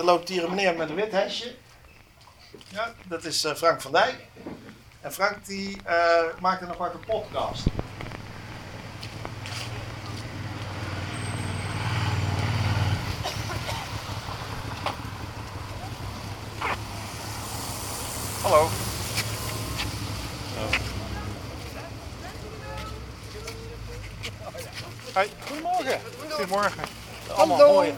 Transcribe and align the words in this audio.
er 0.00 0.06
loopt 0.06 0.28
hier 0.28 0.44
een 0.44 0.50
meneer 0.50 0.76
met 0.76 0.88
een 0.88 0.94
wit 0.94 1.12
hesje. 1.12 1.54
Ja, 2.68 2.94
dat 3.08 3.24
is 3.24 3.44
eh, 3.44 3.54
Frank 3.54 3.80
van 3.80 3.92
Dijk. 3.92 4.16
En 5.00 5.12
Frank 5.12 5.46
die 5.46 5.76
uh, 5.86 6.40
maakt 6.40 6.62
een 6.62 6.68
aparte 6.68 6.98
podcast. 6.98 7.66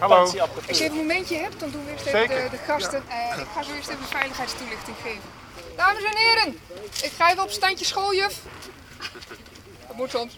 Hallo. 0.03 0.17
Als 0.17 0.33
je 0.33 0.41
even 0.69 0.91
een 0.91 1.07
momentje 1.07 1.37
hebt, 1.37 1.61
dan 1.61 1.71
doen 1.71 1.85
we 1.85 1.91
eerst 1.91 2.07
even 2.07 2.29
de, 2.29 2.49
de 2.51 2.57
gasten. 2.57 3.03
Eh, 3.09 3.39
ik 3.39 3.47
ga 3.55 3.63
zo 3.63 3.75
eerst 3.75 3.89
even 3.89 4.03
een 4.03 4.09
veiligheidstoelichting 4.09 4.97
geven. 5.03 5.23
Dames 5.77 6.03
en 6.03 6.17
heren, 6.17 6.59
ik 7.03 7.13
ga 7.17 7.31
even 7.31 7.43
op 7.43 7.51
standje 7.51 7.85
schooljuf. 7.85 8.41
Dat 9.87 9.97
moet 9.97 10.11
soms. 10.11 10.37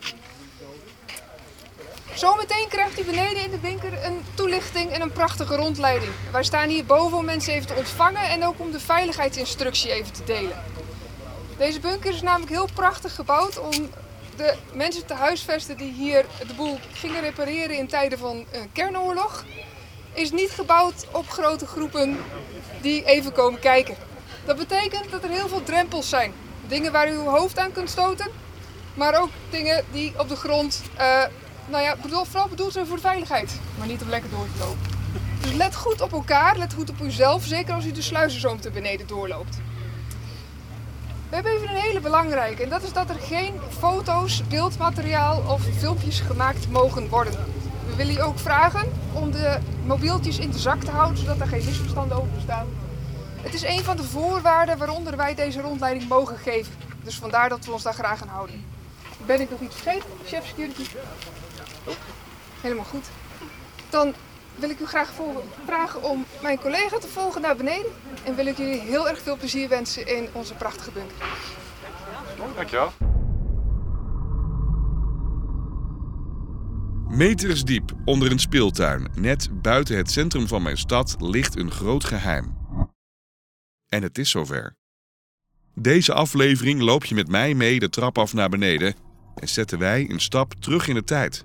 Zometeen 2.14 2.68
krijgt 2.68 3.00
u 3.00 3.04
beneden 3.04 3.42
in 3.44 3.50
de 3.50 3.56
bunker 3.56 4.04
een 4.04 4.24
toelichting 4.34 4.90
en 4.90 5.00
een 5.00 5.12
prachtige 5.12 5.56
rondleiding. 5.56 6.12
Wij 6.32 6.44
staan 6.44 6.68
hier 6.68 6.84
boven 6.84 7.18
om 7.18 7.24
mensen 7.24 7.52
even 7.52 7.66
te 7.66 7.74
ontvangen 7.74 8.28
en 8.28 8.44
ook 8.44 8.60
om 8.60 8.70
de 8.70 8.80
veiligheidsinstructie 8.80 9.92
even 9.92 10.12
te 10.12 10.24
delen. 10.24 10.62
Deze 11.58 11.80
bunker 11.80 12.14
is 12.14 12.22
namelijk 12.22 12.50
heel 12.50 12.68
prachtig 12.74 13.14
gebouwd 13.14 13.58
om 13.58 13.90
de 14.36 14.54
mensen 14.72 15.06
te 15.06 15.14
huisvesten 15.14 15.76
die 15.76 15.92
hier 15.92 16.24
de 16.46 16.54
boel 16.54 16.78
gingen 16.92 17.20
repareren 17.20 17.76
in 17.76 17.86
tijden 17.86 18.18
van 18.18 18.44
een 18.52 18.72
kernoorlog. 18.72 19.44
Is 20.12 20.30
niet 20.30 20.50
gebouwd 20.50 21.06
op 21.12 21.28
grote 21.28 21.66
groepen 21.66 22.18
die 22.80 23.04
even 23.04 23.32
komen 23.32 23.60
kijken. 23.60 23.96
Dat 24.44 24.56
betekent 24.56 25.10
dat 25.10 25.22
er 25.22 25.30
heel 25.30 25.48
veel 25.48 25.62
drempels 25.62 26.08
zijn. 26.08 26.32
Dingen 26.66 26.92
waar 26.92 27.08
u 27.08 27.12
uw 27.12 27.24
hoofd 27.24 27.58
aan 27.58 27.72
kunt 27.72 27.90
stoten, 27.90 28.30
maar 28.94 29.20
ook 29.20 29.30
dingen 29.50 29.84
die 29.92 30.12
op 30.18 30.28
de 30.28 30.36
grond, 30.36 30.82
eh, 30.96 31.22
nou 31.66 31.82
ja, 31.82 31.96
bedoel, 32.02 32.24
vooral 32.24 32.48
bedoeld 32.48 32.72
zijn 32.72 32.86
voor 32.86 32.96
de 32.96 33.02
veiligheid, 33.02 33.60
maar 33.78 33.86
niet 33.86 34.02
om 34.02 34.08
lekker 34.08 34.30
door 34.30 34.46
te 34.52 34.58
lopen. 34.58 34.92
Dus 35.40 35.52
let 35.52 35.74
goed 35.74 36.00
op 36.00 36.12
elkaar, 36.12 36.58
let 36.58 36.74
goed 36.74 36.90
op 36.90 37.00
uzelf, 37.00 37.44
zeker 37.44 37.74
als 37.74 37.84
u 37.84 37.92
de 37.92 38.02
sluizenzoom 38.02 38.60
te 38.60 38.70
beneden 38.70 39.06
doorloopt. 39.06 39.58
We 41.34 41.40
hebben 41.40 41.60
even 41.60 41.76
een 41.76 41.82
hele 41.82 42.00
belangrijke 42.00 42.62
en 42.62 42.68
dat 42.68 42.82
is 42.82 42.92
dat 42.92 43.08
er 43.08 43.18
geen 43.18 43.54
foto's, 43.78 44.42
beeldmateriaal 44.48 45.42
of 45.48 45.62
filmpjes 45.78 46.20
gemaakt 46.20 46.68
mogen 46.68 47.08
worden. 47.08 47.32
We 47.86 47.96
willen 47.96 48.14
u 48.14 48.20
ook 48.20 48.38
vragen 48.38 48.92
om 49.12 49.30
de 49.30 49.58
mobieltjes 49.86 50.38
in 50.38 50.50
de 50.50 50.58
zak 50.58 50.80
te 50.80 50.90
houden, 50.90 51.18
zodat 51.18 51.40
er 51.40 51.46
geen 51.46 51.64
misverstanden 51.64 52.16
over 52.16 52.30
bestaan. 52.34 52.66
Het 53.36 53.54
is 53.54 53.62
een 53.62 53.84
van 53.84 53.96
de 53.96 54.02
voorwaarden 54.02 54.78
waaronder 54.78 55.16
wij 55.16 55.34
deze 55.34 55.60
rondleiding 55.60 56.08
mogen 56.08 56.38
geven. 56.38 56.72
Dus 57.02 57.16
vandaar 57.16 57.48
dat 57.48 57.64
we 57.64 57.72
ons 57.72 57.82
daar 57.82 57.94
graag 57.94 58.22
aan 58.22 58.28
houden. 58.28 58.64
Ben 59.26 59.40
ik 59.40 59.50
nog 59.50 59.60
iets 59.60 59.76
vergeten, 59.76 60.10
chef 60.26 60.46
security? 60.46 60.84
Helemaal 62.60 62.84
goed. 62.84 63.06
Dan 63.90 64.14
wil 64.56 64.70
ik 64.70 64.80
u 64.80 64.86
graag 64.86 65.12
vragen 65.64 66.02
om 66.02 66.24
mijn 66.42 66.58
collega 66.58 66.98
te 66.98 67.08
volgen 67.08 67.40
naar 67.40 67.56
beneden. 67.56 67.92
En 68.24 68.34
wil 68.34 68.46
ik 68.46 68.56
jullie 68.56 68.80
heel 68.80 69.08
erg 69.08 69.22
veel 69.22 69.36
plezier 69.36 69.68
wensen 69.68 70.06
in 70.16 70.28
onze 70.32 70.54
prachtige 70.54 70.90
bunker. 70.90 71.16
Dankjewel. 72.54 72.92
Meters 77.08 77.64
diep 77.64 77.92
onder 78.04 78.30
een 78.30 78.38
speeltuin, 78.38 79.08
net 79.14 79.62
buiten 79.62 79.96
het 79.96 80.10
centrum 80.10 80.48
van 80.48 80.62
mijn 80.62 80.76
stad, 80.76 81.16
ligt 81.18 81.56
een 81.56 81.70
groot 81.70 82.04
geheim. 82.04 82.56
En 83.88 84.02
het 84.02 84.18
is 84.18 84.30
zover. 84.30 84.76
Deze 85.74 86.12
aflevering 86.12 86.80
loop 86.80 87.04
je 87.04 87.14
met 87.14 87.28
mij 87.28 87.54
mee 87.54 87.78
de 87.78 87.88
trap 87.88 88.18
af 88.18 88.32
naar 88.32 88.48
beneden 88.48 88.94
en 89.34 89.48
zetten 89.48 89.78
wij 89.78 90.10
een 90.10 90.20
stap 90.20 90.54
terug 90.54 90.88
in 90.88 90.94
de 90.94 91.04
tijd. 91.04 91.44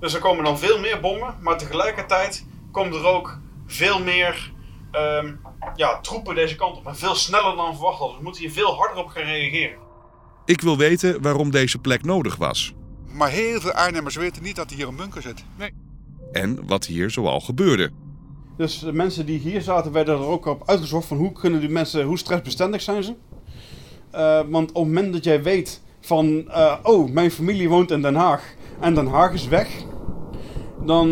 Dus 0.00 0.14
er 0.14 0.20
komen 0.20 0.44
dan 0.44 0.58
veel 0.58 0.80
meer 0.80 1.00
bommen, 1.00 1.34
maar 1.40 1.58
tegelijkertijd 1.58 2.46
komt 2.70 2.94
er 2.94 3.04
ook 3.04 3.38
veel 3.66 4.02
meer 4.02 4.52
ehm, 4.90 5.32
ja, 5.76 6.00
troepen 6.00 6.34
deze 6.34 6.56
kant 6.56 6.76
op. 6.76 6.86
En 6.86 6.96
veel 6.96 7.14
sneller 7.14 7.56
dan 7.56 7.74
verwacht 7.74 7.98
hadden. 7.98 8.16
We 8.16 8.22
moeten 8.22 8.42
hier 8.42 8.50
veel 8.50 8.74
harder 8.74 9.02
op 9.02 9.08
gaan 9.08 9.22
reageren. 9.22 9.78
Ik 10.44 10.60
wil 10.60 10.76
weten 10.76 11.22
waarom 11.22 11.50
deze 11.50 11.78
plek 11.78 12.04
nodig 12.04 12.36
was 12.36 12.74
Maar 13.12 13.30
heel 13.30 13.60
veel 13.60 13.72
Arnhemmers 13.72 14.16
weten 14.16 14.42
niet 14.42 14.56
dat 14.56 14.70
er 14.70 14.76
hier 14.76 14.88
een 14.88 14.96
bunker 14.96 15.22
zit. 15.22 15.44
en 16.32 16.66
wat 16.66 16.86
hier 16.86 17.10
zoal 17.10 17.40
gebeurde. 17.40 17.90
Dus 18.56 18.78
de 18.78 18.92
mensen 18.92 19.26
die 19.26 19.38
hier 19.38 19.60
zaten, 19.60 19.92
werden 19.92 20.14
er 20.14 20.26
ook 20.26 20.46
op 20.46 20.62
uitgezocht 20.68 21.06
van 21.06 21.16
hoe 21.16 21.32
kunnen 21.32 21.60
die 21.60 21.68
mensen, 21.68 22.04
hoe 22.04 22.18
stressbestendig 22.18 22.82
zijn 22.82 23.02
ze. 23.02 23.14
Eh, 24.10 24.40
want 24.48 24.68
op 24.72 24.84
het 24.84 24.94
moment 24.94 25.12
dat 25.12 25.24
jij 25.24 25.42
weet 25.42 25.82
van, 26.00 26.50
eh, 26.50 26.76
oh, 26.82 27.10
mijn 27.10 27.30
familie 27.30 27.68
woont 27.68 27.90
in 27.90 28.02
Den 28.02 28.14
Haag 28.14 28.54
en 28.80 28.94
Den 28.94 29.06
Haag 29.06 29.32
is 29.32 29.48
weg, 29.48 29.68
dan 30.84 31.08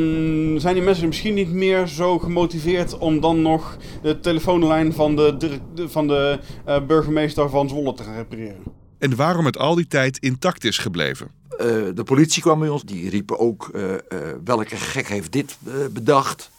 zijn 0.58 0.74
die 0.74 0.82
mensen 0.82 1.06
misschien 1.06 1.34
niet 1.34 1.52
meer 1.52 1.86
zo 1.86 2.18
gemotiveerd 2.18 2.98
om 2.98 3.20
dan 3.20 3.42
nog 3.42 3.76
de 4.02 4.20
telefoonlijn 4.20 4.92
van 4.92 5.16
de, 5.16 5.58
van 5.76 6.08
de 6.08 6.38
eh, 6.64 6.80
burgemeester 6.86 7.50
van 7.50 7.68
Zwolle 7.68 7.94
te 7.94 8.02
gaan 8.02 8.14
repareren. 8.14 8.62
En 8.98 9.16
waarom 9.16 9.44
het 9.44 9.58
al 9.58 9.74
die 9.74 9.86
tijd 9.86 10.18
intact 10.18 10.64
is 10.64 10.78
gebleven. 10.78 11.28
Eh, 11.48 11.66
de 11.94 12.04
politie 12.04 12.42
kwam 12.42 12.58
bij 12.58 12.68
ons. 12.68 12.82
Die 12.82 13.08
riepen 13.08 13.38
ook, 13.38 13.68
eh, 13.74 13.94
eh, 13.94 14.00
welke 14.44 14.76
gek 14.76 15.08
heeft 15.08 15.32
dit 15.32 15.58
bedacht? 15.92 16.50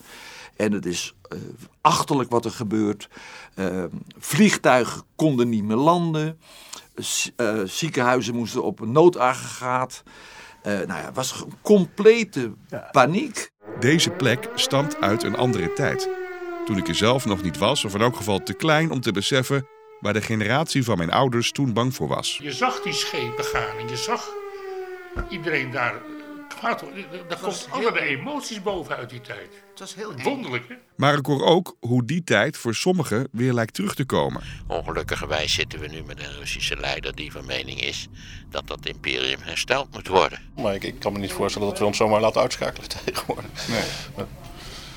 En 0.56 0.72
het 0.72 0.86
is 0.86 1.14
eh, 1.30 1.38
achterlijk 1.82 2.30
wat 2.30 2.46
er 2.46 2.52
gebeurt. 2.52 3.10
Eh, 3.54 3.84
vliegtuigen 4.18 5.04
konden 5.16 5.50
niet 5.50 5.64
meer 5.64 5.78
landen. 5.78 6.40
Eh, 7.36 7.60
ziekenhuizen 7.66 8.36
moesten 8.36 8.64
op 8.64 8.80
een 8.80 8.92
noodaggregaat. 8.92 10.04
Eh 10.66 10.72
nou 10.74 11.00
ja, 11.00 11.06
het 11.06 11.16
was 11.16 11.42
een 11.42 11.54
complete 11.62 12.54
paniek. 12.92 13.52
Deze 13.80 14.10
plek 14.10 14.50
stamt 14.56 15.02
uit 15.02 15.24
een 15.24 15.36
andere 15.36 15.74
tijd. 15.74 16.10
Toen 16.66 16.78
ik 16.78 16.88
er 16.88 16.96
zelf 16.96 17.26
nog 17.26 17.42
niet 17.42 17.58
was, 17.58 17.86
of 17.86 17.94
in 17.94 18.02
elk 18.02 18.16
geval 18.16 18.44
te 18.44 18.54
klein 18.54 18.92
om 18.92 19.02
te 19.02 19.12
beseffen 19.12 19.68
waar 20.00 20.14
de 20.14 20.22
generatie 20.22 20.84
van 20.84 20.98
mijn 20.98 21.12
ouders 21.12 21.52
toen 21.52 21.74
bang 21.74 21.96
voor 21.96 22.08
was. 22.08 22.40
Je 22.42 22.52
zag 22.52 22.82
die 22.82 22.94
schepen 22.94 23.44
gaan 23.44 23.78
en 23.78 23.88
je 23.88 23.98
zag 23.98 24.30
iedereen 25.30 25.72
daar 25.72 25.94
Daar 26.66 27.40
komt 27.42 27.68
allerlei 27.70 28.06
emoties 28.06 28.62
boven 28.62 28.96
uit 28.96 29.10
die 29.10 29.22
tijd. 29.22 29.64
Het 29.70 29.80
was 29.80 29.96
heel. 29.96 30.14
Wonderlijk, 30.24 30.68
hè? 30.68 30.76
Maar 30.96 31.18
ik 31.18 31.26
hoor 31.26 31.46
ook 31.46 31.76
hoe 31.80 32.06
die 32.06 32.24
tijd 32.24 32.58
voor 32.58 32.76
sommigen 32.76 33.28
weer 33.32 33.54
lijkt 33.54 33.74
terug 33.74 33.96
te 33.96 34.06
komen. 34.06 34.42
Ongelukkigerwijs 34.68 35.54
zitten 35.54 35.80
we 35.80 35.88
nu 35.88 36.04
met 36.04 36.20
een 36.20 36.34
Russische 36.38 36.78
leider 36.78 37.16
die 37.16 37.32
van 37.32 37.46
mening 37.46 37.82
is 37.82 38.08
dat 38.50 38.68
dat 38.68 38.86
imperium 38.86 39.40
hersteld 39.42 39.92
moet 39.92 40.08
worden. 40.08 40.40
Maar 40.56 40.76
ik, 40.76 40.84
ik 40.84 41.00
kan 41.00 41.14
me 41.14 41.20
niet 41.20 41.34
voorstellen 41.34 41.68
dat 41.70 41.80
we 41.80 41.86
ons 41.86 41.98
zomaar 41.98 42.22
laten 42.22 42.42
uitschakelen 42.42 42.90
tegenwoordig. 43.06 43.68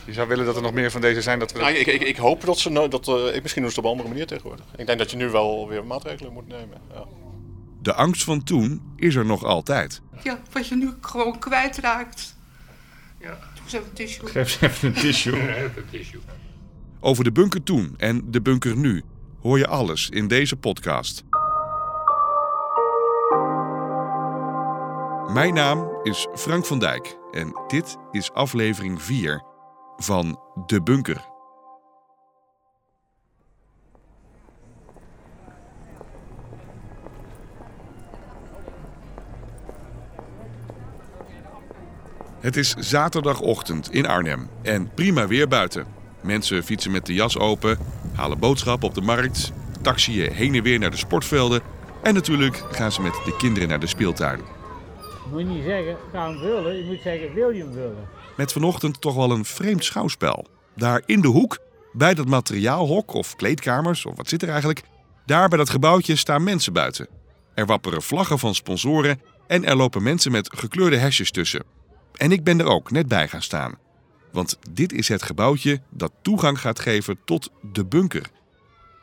Je 0.04 0.12
zou 0.12 0.28
willen 0.28 0.44
dat 0.44 0.56
er 0.56 0.62
nog 0.62 0.72
meer 0.72 0.90
van 0.90 1.00
deze 1.00 1.22
zijn 1.22 1.38
dat 1.38 1.52
we... 1.52 1.58
Nou, 1.58 1.72
ik, 1.72 1.86
ik, 1.86 2.02
ik 2.02 2.16
hoop 2.16 2.44
dat 2.44 2.58
ze... 2.58 2.88
Dat, 2.88 3.08
eh, 3.08 3.34
ik, 3.34 3.42
misschien 3.42 3.62
doen 3.62 3.70
ze 3.70 3.76
het 3.76 3.78
op 3.78 3.84
een 3.84 3.90
andere 3.90 4.08
manier 4.08 4.26
tegenwoordig. 4.26 4.64
Ik 4.76 4.86
denk 4.86 4.98
dat 4.98 5.10
je 5.10 5.16
nu 5.16 5.28
wel 5.28 5.68
weer 5.68 5.84
maatregelen 5.84 6.32
moet 6.32 6.48
nemen. 6.48 6.80
Ja. 6.92 7.04
De 7.80 7.94
angst 7.94 8.24
van 8.24 8.42
toen 8.44 8.82
is 8.96 9.14
er 9.14 9.26
nog 9.26 9.44
altijd. 9.44 10.00
Ja, 10.22 10.40
wat 10.52 10.68
je 10.68 10.76
nu 10.76 10.92
gewoon 11.00 11.38
kwijtraakt. 11.38 12.36
Ja. 13.20 13.28
Doe 13.28 13.62
eens 13.64 13.72
even 13.72 13.86
een 13.88 13.92
tissue. 13.94 14.28
Geef 14.28 14.50
ze 14.50 14.66
even 14.66 14.88
een 14.88 14.94
tissue. 14.94 15.48
Even 15.56 15.72
een 15.76 15.90
tissue. 15.90 16.20
Over 17.00 17.24
de 17.24 17.32
bunker 17.32 17.62
toen 17.62 17.94
en 17.96 18.30
de 18.30 18.42
bunker 18.42 18.76
nu 18.76 19.02
hoor 19.40 19.58
je 19.58 19.66
alles 19.66 20.08
in 20.08 20.28
deze 20.28 20.56
podcast. 20.56 21.24
Mijn 25.32 25.54
naam 25.54 25.88
is 26.02 26.28
Frank 26.34 26.66
van 26.66 26.78
Dijk 26.78 27.18
en 27.30 27.62
dit 27.66 27.96
is 28.10 28.32
aflevering 28.32 29.02
4 29.02 29.42
van 29.96 30.40
De 30.66 30.82
Bunker. 30.82 31.37
Het 42.48 42.56
is 42.56 42.74
zaterdagochtend 42.78 43.92
in 43.92 44.06
Arnhem 44.06 44.48
en 44.62 44.90
prima 44.94 45.26
weer 45.26 45.48
buiten. 45.48 45.86
Mensen 46.22 46.64
fietsen 46.64 46.90
met 46.90 47.06
de 47.06 47.14
jas 47.14 47.38
open, 47.38 47.78
halen 48.14 48.38
boodschappen 48.38 48.88
op 48.88 48.94
de 48.94 49.00
markt, 49.00 49.52
taxiën 49.82 50.32
heen 50.32 50.54
en 50.54 50.62
weer 50.62 50.78
naar 50.78 50.90
de 50.90 50.96
sportvelden 50.96 51.60
en 52.02 52.14
natuurlijk 52.14 52.64
gaan 52.70 52.92
ze 52.92 53.02
met 53.02 53.12
de 53.12 53.36
kinderen 53.36 53.68
naar 53.68 53.80
de 53.80 53.86
speeltuin. 53.86 54.40
moet 55.30 55.40
je 55.40 55.46
niet 55.46 55.64
zeggen, 55.64 55.96
ga 56.12 56.28
hem 56.28 56.38
vullen. 56.38 56.76
Je 56.76 56.84
moet 56.84 57.00
zeggen, 57.02 57.34
wil 57.34 57.50
je 57.50 57.62
hem 57.62 57.72
vullen? 57.72 58.08
Met 58.36 58.52
vanochtend 58.52 59.00
toch 59.00 59.14
wel 59.14 59.30
een 59.30 59.44
vreemd 59.44 59.84
schouwspel. 59.84 60.46
Daar 60.76 61.02
in 61.06 61.20
de 61.20 61.28
hoek, 61.28 61.58
bij 61.92 62.14
dat 62.14 62.26
materiaalhok 62.26 63.14
of 63.14 63.36
kleedkamers, 63.36 64.06
of 64.06 64.16
wat 64.16 64.28
zit 64.28 64.42
er 64.42 64.48
eigenlijk, 64.48 64.82
daar 65.26 65.48
bij 65.48 65.58
dat 65.58 65.70
gebouwtje 65.70 66.16
staan 66.16 66.44
mensen 66.44 66.72
buiten. 66.72 67.08
Er 67.54 67.66
wapperen 67.66 68.02
vlaggen 68.02 68.38
van 68.38 68.54
sponsoren 68.54 69.20
en 69.46 69.64
er 69.64 69.76
lopen 69.76 70.02
mensen 70.02 70.32
met 70.32 70.50
gekleurde 70.56 70.96
hesjes 70.96 71.30
tussen. 71.30 71.77
En 72.12 72.32
ik 72.32 72.44
ben 72.44 72.60
er 72.60 72.66
ook 72.66 72.90
net 72.90 73.08
bij 73.08 73.28
gaan 73.28 73.42
staan. 73.42 73.78
Want 74.32 74.58
dit 74.70 74.92
is 74.92 75.08
het 75.08 75.22
gebouwtje 75.22 75.80
dat 75.90 76.12
toegang 76.22 76.60
gaat 76.60 76.78
geven 76.78 77.18
tot 77.24 77.50
de 77.72 77.84
bunker. 77.84 78.30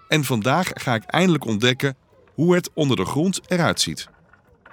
En 0.08 0.24
vandaag 0.24 0.72
ga 0.74 0.96
ik 0.96 1.04
eindelijk 1.04 1.46
ontdekken 1.46 1.96
hoe 2.34 2.56
het 2.56 2.70
onder 2.74 2.98
de 2.98 3.06
grond 3.06 3.42
eruit 3.48 3.82
ziet. 3.82 4.10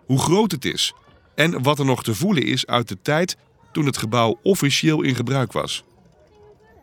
Hoe 0.07 0.19
groot 0.19 0.51
het 0.51 0.65
is 0.65 0.95
en 1.35 1.63
wat 1.63 1.79
er 1.79 1.85
nog 1.85 2.03
te 2.03 2.15
voelen 2.15 2.43
is 2.43 2.67
uit 2.67 2.89
de 2.89 2.99
tijd 3.03 3.37
toen 3.73 3.87
het 3.87 3.97
gebouw 3.97 4.39
officieel 4.43 5.03
in 5.03 5.15
gebruik 5.15 5.53
was. 5.53 5.85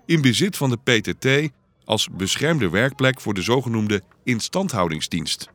In 0.06 0.22
bezit 0.22 0.57
van 0.57 0.69
de 0.69 0.78
PTT 0.78 1.51
als 1.86 2.07
beschermde 2.12 2.69
werkplek 2.69 3.22
voor 3.22 3.34
de 3.34 3.42
zogenoemde 3.42 4.01
instandhoudingsdienst. 4.24 5.50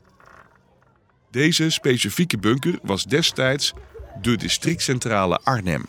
Deze 1.30 1.70
specifieke 1.70 2.38
bunker 2.38 2.78
was 2.82 3.04
destijds 3.04 3.72
de 4.20 4.36
districtcentrale 4.36 5.40
Arnhem. 5.42 5.84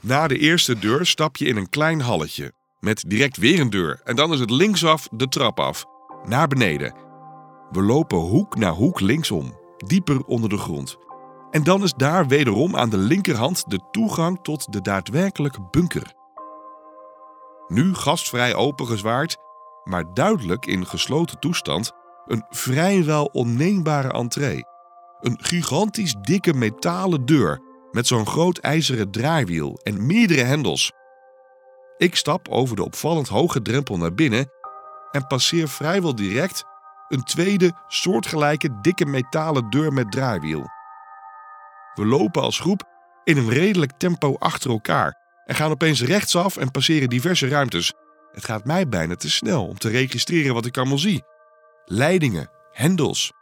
Na 0.00 0.26
de 0.26 0.38
eerste 0.38 0.78
deur 0.78 1.06
stap 1.06 1.36
je 1.36 1.44
in 1.44 1.56
een 1.56 1.68
klein 1.68 2.00
halletje. 2.00 2.52
Met 2.78 3.04
direct 3.06 3.36
weer 3.36 3.60
een 3.60 3.70
deur. 3.70 4.00
En 4.04 4.16
dan 4.16 4.32
is 4.32 4.40
het 4.40 4.50
linksaf 4.50 5.08
de 5.12 5.28
trap 5.28 5.60
af. 5.60 5.84
Naar 6.24 6.48
beneden. 6.48 6.94
We 7.70 7.82
lopen 7.82 8.18
hoek 8.18 8.56
na 8.56 8.70
hoek 8.70 9.00
linksom. 9.00 9.60
Dieper 9.76 10.24
onder 10.24 10.48
de 10.48 10.58
grond. 10.58 10.96
En 11.50 11.64
dan 11.64 11.82
is 11.82 11.94
daar 11.94 12.26
wederom 12.26 12.76
aan 12.76 12.90
de 12.90 12.98
linkerhand 12.98 13.70
de 13.70 13.80
toegang 13.90 14.38
tot 14.42 14.72
de 14.72 14.80
daadwerkelijke 14.80 15.60
bunker. 15.70 16.14
Nu 17.68 17.94
gastvrij 17.94 18.54
opengezwaard, 18.54 19.36
maar 19.84 20.14
duidelijk 20.14 20.66
in 20.66 20.86
gesloten 20.86 21.38
toestand, 21.38 21.92
een 22.26 22.44
vrijwel 22.50 23.24
onneembare 23.24 24.12
entree. 24.12 24.64
Een 25.20 25.38
gigantisch 25.40 26.14
dikke 26.20 26.54
metalen 26.54 27.26
deur 27.26 27.60
met 27.90 28.06
zo'n 28.06 28.26
groot 28.26 28.58
ijzeren 28.58 29.10
draaiwiel 29.10 29.80
en 29.82 30.06
meerdere 30.06 30.42
hendels. 30.42 30.92
Ik 31.96 32.16
stap 32.16 32.48
over 32.48 32.76
de 32.76 32.84
opvallend 32.84 33.28
hoge 33.28 33.62
drempel 33.62 33.96
naar 33.96 34.14
binnen 34.14 34.50
en 35.10 35.26
passeer 35.26 35.68
vrijwel 35.68 36.14
direct 36.14 36.64
een 37.08 37.22
tweede 37.22 37.72
soortgelijke 37.88 38.80
dikke 38.80 39.06
metalen 39.06 39.70
deur 39.70 39.92
met 39.92 40.12
draaiwiel. 40.12 40.66
We 41.94 42.06
lopen 42.06 42.42
als 42.42 42.58
groep 42.58 42.82
in 43.24 43.36
een 43.36 43.50
redelijk 43.50 43.92
tempo 43.96 44.36
achter 44.38 44.70
elkaar 44.70 45.20
en 45.44 45.54
gaan 45.54 45.70
opeens 45.70 46.02
rechtsaf 46.02 46.56
en 46.56 46.70
passeren 46.70 47.08
diverse 47.08 47.48
ruimtes. 47.48 47.92
Het 48.32 48.44
gaat 48.44 48.64
mij 48.64 48.88
bijna 48.88 49.14
te 49.14 49.30
snel 49.30 49.66
om 49.66 49.78
te 49.78 49.88
registreren 49.88 50.54
wat 50.54 50.66
ik 50.66 50.76
allemaal 50.76 50.98
zie. 50.98 51.22
Leidingen, 51.94 52.50
hendels, 52.70 53.32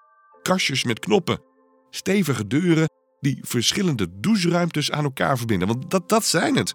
kastjes 0.42 0.84
met 0.84 0.98
knoppen, 0.98 1.42
stevige 1.90 2.46
deuren 2.46 2.88
die 3.20 3.38
verschillende 3.42 4.20
doucheruimtes 4.20 4.90
aan 4.90 5.04
elkaar 5.04 5.36
verbinden. 5.36 5.68
Want 5.68 5.90
dat, 5.90 6.08
dat 6.08 6.24
zijn 6.24 6.56
het. 6.56 6.74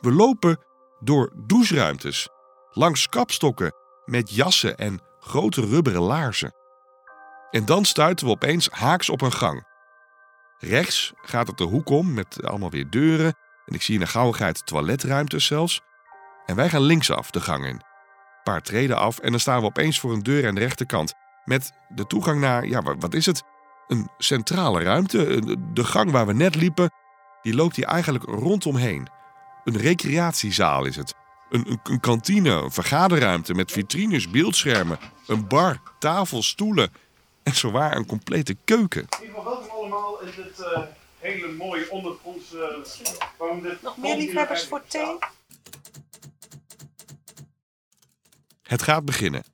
We 0.00 0.12
lopen 0.12 0.58
door 1.00 1.32
doucheruimtes, 1.46 2.28
langs 2.70 3.08
kapstokken 3.08 3.74
met 4.04 4.34
jassen 4.34 4.76
en 4.76 5.00
grote 5.18 5.60
rubberen 5.60 6.02
laarzen. 6.02 6.54
En 7.50 7.64
dan 7.64 7.84
stuiten 7.84 8.26
we 8.26 8.32
opeens 8.32 8.68
haaks 8.70 9.08
op 9.08 9.20
een 9.20 9.32
gang. 9.32 9.66
Rechts 10.58 11.12
gaat 11.16 11.46
het 11.46 11.58
de 11.58 11.64
hoek 11.64 11.88
om 11.88 12.14
met 12.14 12.46
allemaal 12.46 12.70
weer 12.70 12.90
deuren. 12.90 13.34
En 13.66 13.74
ik 13.74 13.82
zie 13.82 13.94
in 13.94 14.00
de 14.00 14.06
gauwigheid 14.06 14.66
toiletruimtes 14.66 15.46
zelfs. 15.46 15.80
En 16.46 16.56
wij 16.56 16.68
gaan 16.68 16.82
linksaf 16.82 17.30
de 17.30 17.40
gang 17.40 17.66
in. 17.66 17.91
Paar 18.42 18.62
treden 18.62 18.96
af 18.96 19.18
en 19.18 19.30
dan 19.30 19.40
staan 19.40 19.60
we 19.60 19.66
opeens 19.66 20.00
voor 20.00 20.12
een 20.12 20.22
deur 20.22 20.46
aan 20.46 20.54
de 20.54 20.60
rechterkant. 20.60 21.14
Met 21.44 21.72
de 21.88 22.06
toegang 22.06 22.40
naar, 22.40 22.66
ja, 22.66 22.82
wat 22.82 23.14
is 23.14 23.26
het? 23.26 23.42
Een 23.88 24.08
centrale 24.18 24.82
ruimte. 24.82 25.42
De 25.72 25.84
gang 25.84 26.10
waar 26.10 26.26
we 26.26 26.32
net 26.32 26.54
liepen, 26.54 26.90
die 27.42 27.54
loopt 27.54 27.76
hier 27.76 27.84
eigenlijk 27.86 28.24
rondomheen. 28.24 29.08
Een 29.64 29.76
recreatiezaal 29.76 30.84
is 30.84 30.96
het. 30.96 31.14
Een, 31.50 31.70
een, 31.70 31.80
een 31.82 32.00
kantine, 32.00 32.50
een 32.50 32.72
vergaderruimte 32.72 33.54
met 33.54 33.72
vitrines, 33.72 34.30
beeldschermen, 34.30 34.98
een 35.26 35.48
bar, 35.48 35.80
tafel, 35.98 36.42
stoelen 36.42 36.90
en 37.42 37.54
zowaar 37.54 37.96
een 37.96 38.06
complete 38.06 38.56
keuken. 38.64 39.00
In 39.00 39.08
ieder 39.20 39.36
geval 39.36 39.52
welkom 39.52 39.76
allemaal 39.76 40.20
in 40.20 40.32
dit 40.36 40.60
eh, 40.60 40.82
hele 41.18 41.52
mooie 41.52 41.90
ondergronds... 41.90 42.54
Uh, 42.54 42.60
Nog 43.82 43.96
meer 43.96 44.16
liefhebbers 44.16 44.66
voor 44.66 44.82
thee? 44.88 45.18
Het 48.72 48.82
gaat 48.82 49.04
beginnen. 49.04 49.44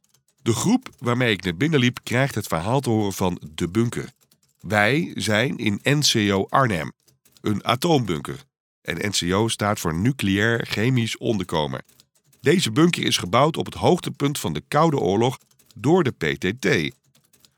De 0.43 0.53
groep 0.53 0.88
waarmee 0.99 1.32
ik 1.32 1.44
naar 1.44 1.56
binnen 1.56 1.81
liep 1.81 1.99
krijgt 2.03 2.35
het 2.35 2.47
verhaal 2.47 2.81
te 2.81 2.91
horen 2.91 3.12
van 3.12 3.41
de 3.55 3.69
bunker. 3.69 4.12
Wij 4.61 5.12
zijn 5.15 5.56
in 5.56 5.81
NCO 5.82 6.47
Arnhem, 6.49 6.93
een 7.41 7.65
atoombunker. 7.65 8.44
En 8.82 9.09
NCO 9.09 9.49
staat 9.49 9.81
voor 9.81 9.94
Nucleair 9.94 10.67
Chemisch 10.67 11.17
Onderkomen. 11.17 11.82
Deze 12.41 12.70
bunker 12.73 13.05
is 13.05 13.17
gebouwd 13.17 13.56
op 13.56 13.65
het 13.65 13.75
hoogtepunt 13.75 14.38
van 14.38 14.53
de 14.53 14.62
Koude 14.69 14.99
Oorlog 14.99 15.38
door 15.75 16.05
de 16.05 16.11
PTT. 16.11 16.97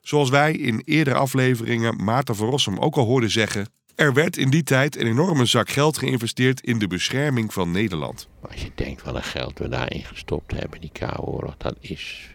Zoals 0.00 0.30
wij 0.30 0.52
in 0.52 0.82
eerdere 0.84 1.16
afleveringen 1.16 2.04
Maarten 2.04 2.36
van 2.36 2.78
ook 2.78 2.96
al 2.96 3.06
hoorden 3.06 3.30
zeggen, 3.30 3.68
er 4.00 4.12
werd 4.12 4.36
in 4.36 4.50
die 4.50 4.62
tijd 4.62 4.96
een 4.96 5.06
enorme 5.06 5.44
zak 5.44 5.70
geld 5.70 5.98
geïnvesteerd 5.98 6.60
in 6.60 6.78
de 6.78 6.86
bescherming 6.86 7.52
van 7.52 7.70
Nederland. 7.70 8.28
Als 8.40 8.62
je 8.62 8.70
denkt 8.74 9.02
wat 9.02 9.14
een 9.14 9.22
geld 9.22 9.58
we 9.58 9.68
daarin 9.68 10.04
gestopt 10.04 10.52
hebben, 10.52 10.80
die 10.80 10.90
Koude 10.92 11.22
Oorlog, 11.22 11.56
dat 11.56 11.76
is. 11.80 12.34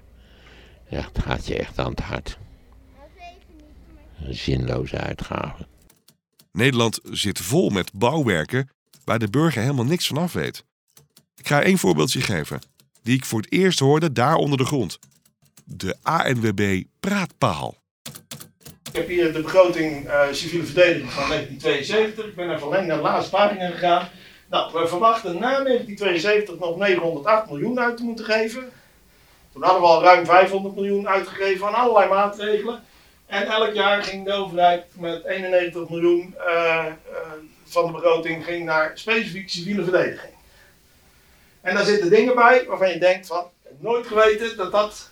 Ja, 0.89 1.01
het 1.13 1.23
gaat 1.23 1.47
je 1.47 1.57
echt 1.57 1.79
aan 1.79 1.89
het 1.89 1.99
hart. 1.99 2.37
Een 4.19 4.35
zinloze 4.35 4.97
uitgave. 4.97 5.67
Nederland 6.51 6.99
zit 7.03 7.39
vol 7.39 7.69
met 7.69 7.93
bouwwerken 7.93 8.69
waar 9.03 9.19
de 9.19 9.29
burger 9.29 9.61
helemaal 9.61 9.85
niks 9.85 10.07
van 10.07 10.17
af 10.17 10.33
weet. 10.33 10.65
Ik 11.35 11.47
ga 11.47 11.61
één 11.61 11.77
voorbeeldje 11.77 12.21
geven, 12.21 12.61
die 13.01 13.15
ik 13.15 13.25
voor 13.25 13.41
het 13.41 13.51
eerst 13.51 13.79
hoorde 13.79 14.11
daar 14.11 14.35
onder 14.35 14.57
de 14.57 14.65
grond. 14.65 14.99
De 15.63 15.95
ANWB 16.01 16.83
Praatpaal. 16.99 17.83
Ik 18.95 19.01
heb 19.01 19.09
hier 19.09 19.33
de 19.33 19.41
begroting 19.41 20.07
uh, 20.07 20.21
civiele 20.31 20.65
verdediging 20.65 21.11
van 21.11 21.29
1972. 21.29 22.25
Ik 22.25 22.35
ben 22.35 22.47
naar 22.47 22.59
verlenging 22.59 22.87
naar 22.87 22.97
de 22.97 23.03
laatste 23.03 23.29
pagina 23.29 23.69
gegaan. 23.69 24.09
Nou, 24.49 24.73
we 24.73 24.87
verwachten 24.87 25.33
na 25.33 25.63
1972 25.63 26.59
nog 26.59 26.77
908 26.77 27.49
miljoen 27.49 27.79
uit 27.79 27.97
te 27.97 28.03
moeten 28.03 28.25
geven. 28.25 28.71
Toen 29.53 29.63
hadden 29.63 29.81
we 29.81 29.87
al 29.87 30.03
ruim 30.03 30.25
500 30.25 30.75
miljoen 30.75 31.07
uitgegeven 31.07 31.67
aan 31.67 31.73
allerlei 31.73 32.09
maatregelen. 32.09 32.83
En 33.25 33.47
elk 33.47 33.73
jaar 33.73 34.03
ging 34.03 34.25
de 34.25 34.33
overheid 34.33 34.85
met 34.99 35.25
91 35.25 35.89
miljoen 35.89 36.35
uh, 36.47 36.85
uh, 37.11 37.31
van 37.65 37.85
de 37.85 37.91
begroting 37.91 38.45
ging 38.45 38.65
naar 38.65 38.91
specifiek 38.93 39.49
civiele 39.49 39.83
verdediging. 39.83 40.33
En 41.61 41.75
daar 41.75 41.85
zitten 41.85 42.09
dingen 42.09 42.35
bij 42.35 42.65
waarvan 42.67 42.89
je 42.89 42.99
denkt 42.99 43.27
van, 43.27 43.39
ik 43.39 43.69
heb 43.69 43.81
nooit 43.81 44.07
geweten 44.07 44.57
dat 44.57 44.71
dat 44.71 45.09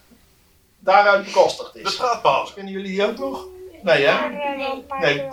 daaruit 0.80 1.26
bekostigd 1.26 1.76
is. 1.76 1.84
De 1.84 1.90
straatpaal. 1.90 2.52
Kennen 2.56 2.74
jullie 2.74 2.92
die 2.92 3.06
ook 3.06 3.18
nog? 3.18 3.52
Nee, 3.84 4.06
hè? 4.06 4.30
Nee. 5.00 5.28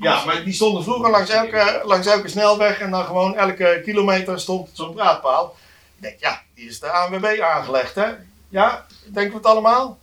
Ja, 0.00 0.24
maar 0.24 0.44
die 0.44 0.52
stonden 0.52 0.82
vroeger 0.82 1.10
langs 1.10 1.30
elke, 1.30 1.80
langs 1.84 2.06
elke 2.06 2.28
snelweg 2.28 2.80
en 2.80 2.90
dan 2.90 3.04
gewoon 3.04 3.36
elke 3.36 3.80
kilometer 3.84 4.40
stond 4.40 4.70
zo'n 4.72 4.94
praatpaal. 4.94 5.56
Ik 5.96 6.02
denk, 6.02 6.20
ja, 6.20 6.42
die 6.54 6.68
is 6.68 6.80
de 6.80 6.90
ANWB 6.90 7.40
aangelegd, 7.40 7.94
hè? 7.94 8.08
Ja, 8.48 8.86
denken 9.04 9.30
we 9.30 9.36
het 9.36 9.46
allemaal? 9.46 9.98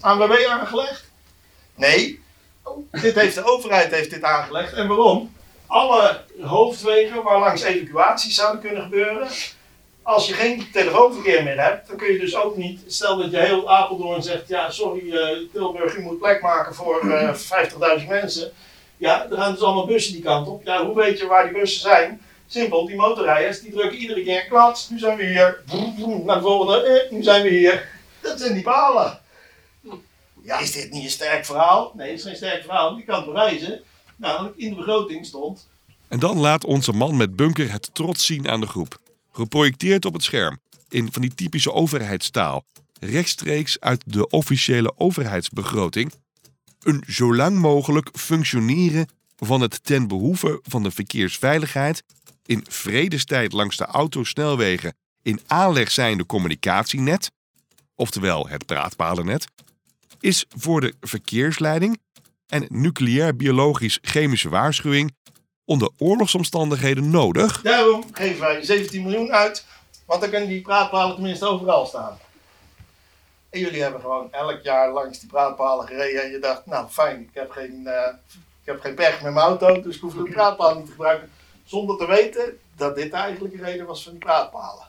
ANWB 0.00 0.46
aangelegd? 0.48 1.04
Nee. 1.74 2.22
Dit 2.90 3.14
heeft 3.14 3.34
de 3.34 3.44
overheid 3.44 3.90
heeft 3.90 4.10
dit 4.10 4.22
aangelegd. 4.22 4.72
En 4.72 4.88
waarom? 4.88 5.34
Alle 5.66 6.24
hoofdwegen 6.42 7.22
waar 7.22 7.38
langs 7.38 7.62
evacuaties 7.62 8.34
zouden 8.34 8.60
kunnen 8.60 8.82
gebeuren. 8.82 9.28
Als 10.08 10.26
je 10.26 10.32
geen 10.32 10.70
telefoonverkeer 10.72 11.42
meer 11.42 11.62
hebt, 11.62 11.88
dan 11.88 11.96
kun 11.96 12.12
je 12.12 12.18
dus 12.18 12.36
ook 12.36 12.56
niet. 12.56 12.80
Stel 12.86 13.16
dat 13.16 13.30
je 13.30 13.38
heel 13.38 13.70
Apeldoorn 13.70 14.22
zegt: 14.22 14.48
Ja, 14.48 14.70
sorry, 14.70 15.00
uh, 15.00 15.28
Tilburg, 15.52 15.96
u 15.96 16.02
moet 16.02 16.18
plek 16.18 16.42
maken 16.42 16.74
voor 16.74 17.04
uh, 17.12 17.34
50.000 18.00 18.08
mensen. 18.08 18.52
Ja, 18.96 19.30
er 19.30 19.36
gaan 19.36 19.52
dus 19.52 19.62
allemaal 19.62 19.86
bussen 19.86 20.12
die 20.12 20.22
kant 20.22 20.48
op. 20.48 20.64
Ja, 20.64 20.86
hoe 20.86 20.94
weet 20.94 21.18
je 21.18 21.26
waar 21.26 21.44
die 21.44 21.58
bussen 21.58 21.80
zijn? 21.80 22.20
Simpel, 22.46 22.86
die 22.86 22.96
motorrijders 22.96 23.60
die 23.60 23.72
drukken 23.72 23.98
iedere 23.98 24.22
keer 24.22 24.44
klats. 24.44 24.90
Nu 24.90 24.98
zijn 24.98 25.16
we 25.16 25.24
hier. 25.24 25.62
Naar 26.24 26.36
de 26.36 26.42
volgende. 26.42 26.82
Eh, 26.82 27.10
nu 27.10 27.22
zijn 27.22 27.42
we 27.42 27.48
hier. 27.48 27.88
Dat 28.20 28.40
zijn 28.40 28.52
die 28.52 28.62
palen. 28.62 29.20
Ja, 30.42 30.58
is 30.58 30.72
dit 30.72 30.90
niet 30.90 31.04
een 31.04 31.10
sterk 31.10 31.44
verhaal? 31.44 31.92
Nee, 31.94 32.10
het 32.10 32.18
is 32.18 32.24
geen 32.24 32.36
sterk 32.36 32.62
verhaal. 32.62 32.96
Je 32.96 33.04
kan 33.04 33.16
het 33.16 33.26
bewijzen. 33.26 33.80
Namelijk 34.16 34.56
in 34.56 34.70
de 34.70 34.76
begroting 34.76 35.26
stond. 35.26 35.68
En 36.08 36.18
dan 36.18 36.38
laat 36.38 36.64
onze 36.64 36.92
man 36.92 37.16
met 37.16 37.36
bunker 37.36 37.72
het 37.72 37.90
trots 37.92 38.26
zien 38.26 38.48
aan 38.48 38.60
de 38.60 38.66
groep. 38.66 38.98
Geprojecteerd 39.32 40.04
op 40.04 40.12
het 40.12 40.22
scherm. 40.22 40.60
In 40.88 41.12
van 41.12 41.22
die 41.22 41.34
typische 41.34 41.72
overheidstaal. 41.72 42.64
Rechtstreeks 43.00 43.80
uit 43.80 44.02
de 44.06 44.28
officiële 44.28 44.92
overheidsbegroting. 44.96 46.12
Een 46.82 47.04
zo 47.06 47.34
lang 47.34 47.58
mogelijk 47.58 48.08
functioneren 48.12 49.08
van 49.36 49.60
het 49.60 49.84
ten 49.84 50.08
behoeve 50.08 50.60
van 50.62 50.82
de 50.82 50.90
verkeersveiligheid. 50.90 52.02
In 52.46 52.64
vredestijd 52.68 53.52
langs 53.52 53.76
de 53.76 53.84
autosnelwegen 53.84 54.94
in 55.22 55.40
aanleg 55.46 55.90
zijnde 55.90 56.26
communicatienet. 56.26 57.30
Oftewel 57.94 58.48
het 58.48 58.66
praatpalennet 58.66 59.46
is 60.20 60.44
voor 60.48 60.80
de 60.80 60.94
verkeersleiding 61.00 61.98
en 62.46 62.66
nucleair-biologisch-chemische 62.68 64.48
waarschuwing 64.48 65.14
onder 65.68 65.90
oorlogsomstandigheden 65.98 67.10
nodig? 67.10 67.62
Daarom 67.62 68.04
geven 68.12 68.40
wij 68.40 68.62
17 68.62 69.02
miljoen 69.02 69.32
uit, 69.32 69.64
want 70.06 70.20
dan 70.20 70.30
kunnen 70.30 70.48
die 70.48 70.62
praatpalen 70.62 71.14
tenminste 71.14 71.46
overal 71.46 71.86
staan. 71.86 72.18
En 73.50 73.60
jullie 73.60 73.82
hebben 73.82 74.00
gewoon 74.00 74.32
elk 74.32 74.62
jaar 74.62 74.92
langs 74.92 75.18
die 75.20 75.28
praatpalen 75.28 75.86
gereden 75.86 76.22
en 76.22 76.30
je 76.30 76.38
dacht, 76.38 76.66
nou 76.66 76.88
fijn, 76.88 77.20
ik 77.20 77.30
heb 77.32 77.50
geen, 77.50 77.82
uh, 77.84 78.06
ik 78.60 78.64
heb 78.64 78.80
geen 78.80 78.94
pech 78.94 79.22
met 79.22 79.34
mijn 79.34 79.46
auto, 79.46 79.80
dus 79.80 79.94
ik 79.94 80.00
hoef 80.00 80.14
de 80.14 80.22
praatpalen 80.22 80.76
niet 80.76 80.86
te 80.86 80.92
gebruiken. 80.92 81.30
Zonder 81.64 81.96
te 81.96 82.06
weten 82.06 82.58
dat 82.76 82.94
dit 82.94 83.12
eigenlijk 83.12 83.56
de 83.56 83.64
reden 83.64 83.86
was 83.86 84.02
van 84.02 84.12
die 84.12 84.20
praatpalen. 84.20 84.86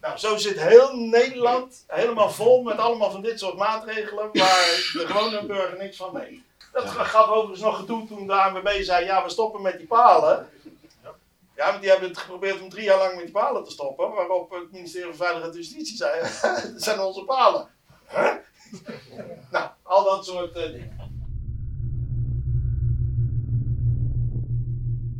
Nou, 0.00 0.18
zo 0.18 0.36
zit 0.36 0.60
heel 0.60 0.96
Nederland 0.96 1.84
helemaal 1.86 2.30
vol 2.30 2.62
met 2.62 2.78
allemaal 2.78 3.10
van 3.10 3.22
dit 3.22 3.38
soort 3.38 3.56
maatregelen 3.56 4.28
waar 4.32 4.90
de 4.92 5.04
gewone 5.06 5.46
burger 5.46 5.78
niks 5.78 5.96
van 5.96 6.12
weet. 6.12 6.40
Dat 6.72 6.88
gaf 6.88 7.28
overigens 7.28 7.60
nog 7.60 7.76
gedoe 7.76 8.06
toen 8.06 8.26
de 8.26 8.32
ANWB 8.42 8.82
zei, 8.82 9.04
ja 9.04 9.24
we 9.24 9.30
stoppen 9.30 9.62
met 9.62 9.78
die 9.78 9.86
palen. 9.86 10.48
Ja, 11.56 11.66
want 11.66 11.80
die 11.80 11.90
hebben 11.90 12.08
het 12.08 12.18
geprobeerd 12.18 12.60
om 12.60 12.68
drie 12.68 12.84
jaar 12.84 12.98
lang 12.98 13.14
met 13.14 13.24
die 13.24 13.32
palen 13.32 13.64
te 13.64 13.70
stoppen. 13.70 14.10
Waarop 14.12 14.50
het 14.50 14.72
ministerie 14.72 15.08
van 15.08 15.16
Veiligheid 15.16 15.52
en 15.52 15.60
Justitie 15.60 15.96
zei, 15.96 16.20
dat 16.72 16.82
zijn 16.82 17.00
onze 17.00 17.24
palen. 17.24 17.68
Huh? 18.08 18.32
nou, 19.52 19.68
al 19.82 20.04
dat 20.04 20.26
soort 20.26 20.56
uh, 20.56 20.62
dingen. 20.62 21.10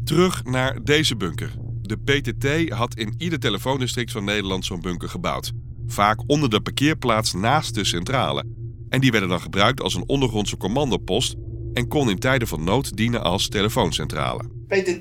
Terug 0.04 0.44
naar 0.44 0.82
deze 0.84 1.16
bunker. 1.16 1.52
De 1.82 1.96
PTT 1.98 2.72
had 2.72 2.94
in 2.94 3.14
ieder 3.18 3.38
telefoondistrict 3.38 4.12
van 4.12 4.24
Nederland 4.24 4.64
zo'n 4.64 4.80
bunker 4.80 5.08
gebouwd. 5.08 5.52
Vaak 5.86 6.20
onder 6.26 6.50
de 6.50 6.60
parkeerplaats 6.60 7.32
naast 7.32 7.74
de 7.74 7.84
centrale. 7.84 8.44
En 8.90 9.00
die 9.00 9.10
werden 9.10 9.28
dan 9.28 9.40
gebruikt 9.40 9.82
als 9.82 9.94
een 9.94 10.04
ondergrondse 10.06 10.56
commandopost 10.56 11.34
en 11.74 11.88
kon 11.88 12.10
in 12.10 12.18
tijden 12.18 12.48
van 12.48 12.64
nood 12.64 12.96
dienen 12.96 13.22
als 13.22 13.48
telefooncentrale. 13.48 14.42
PTT 14.68 15.00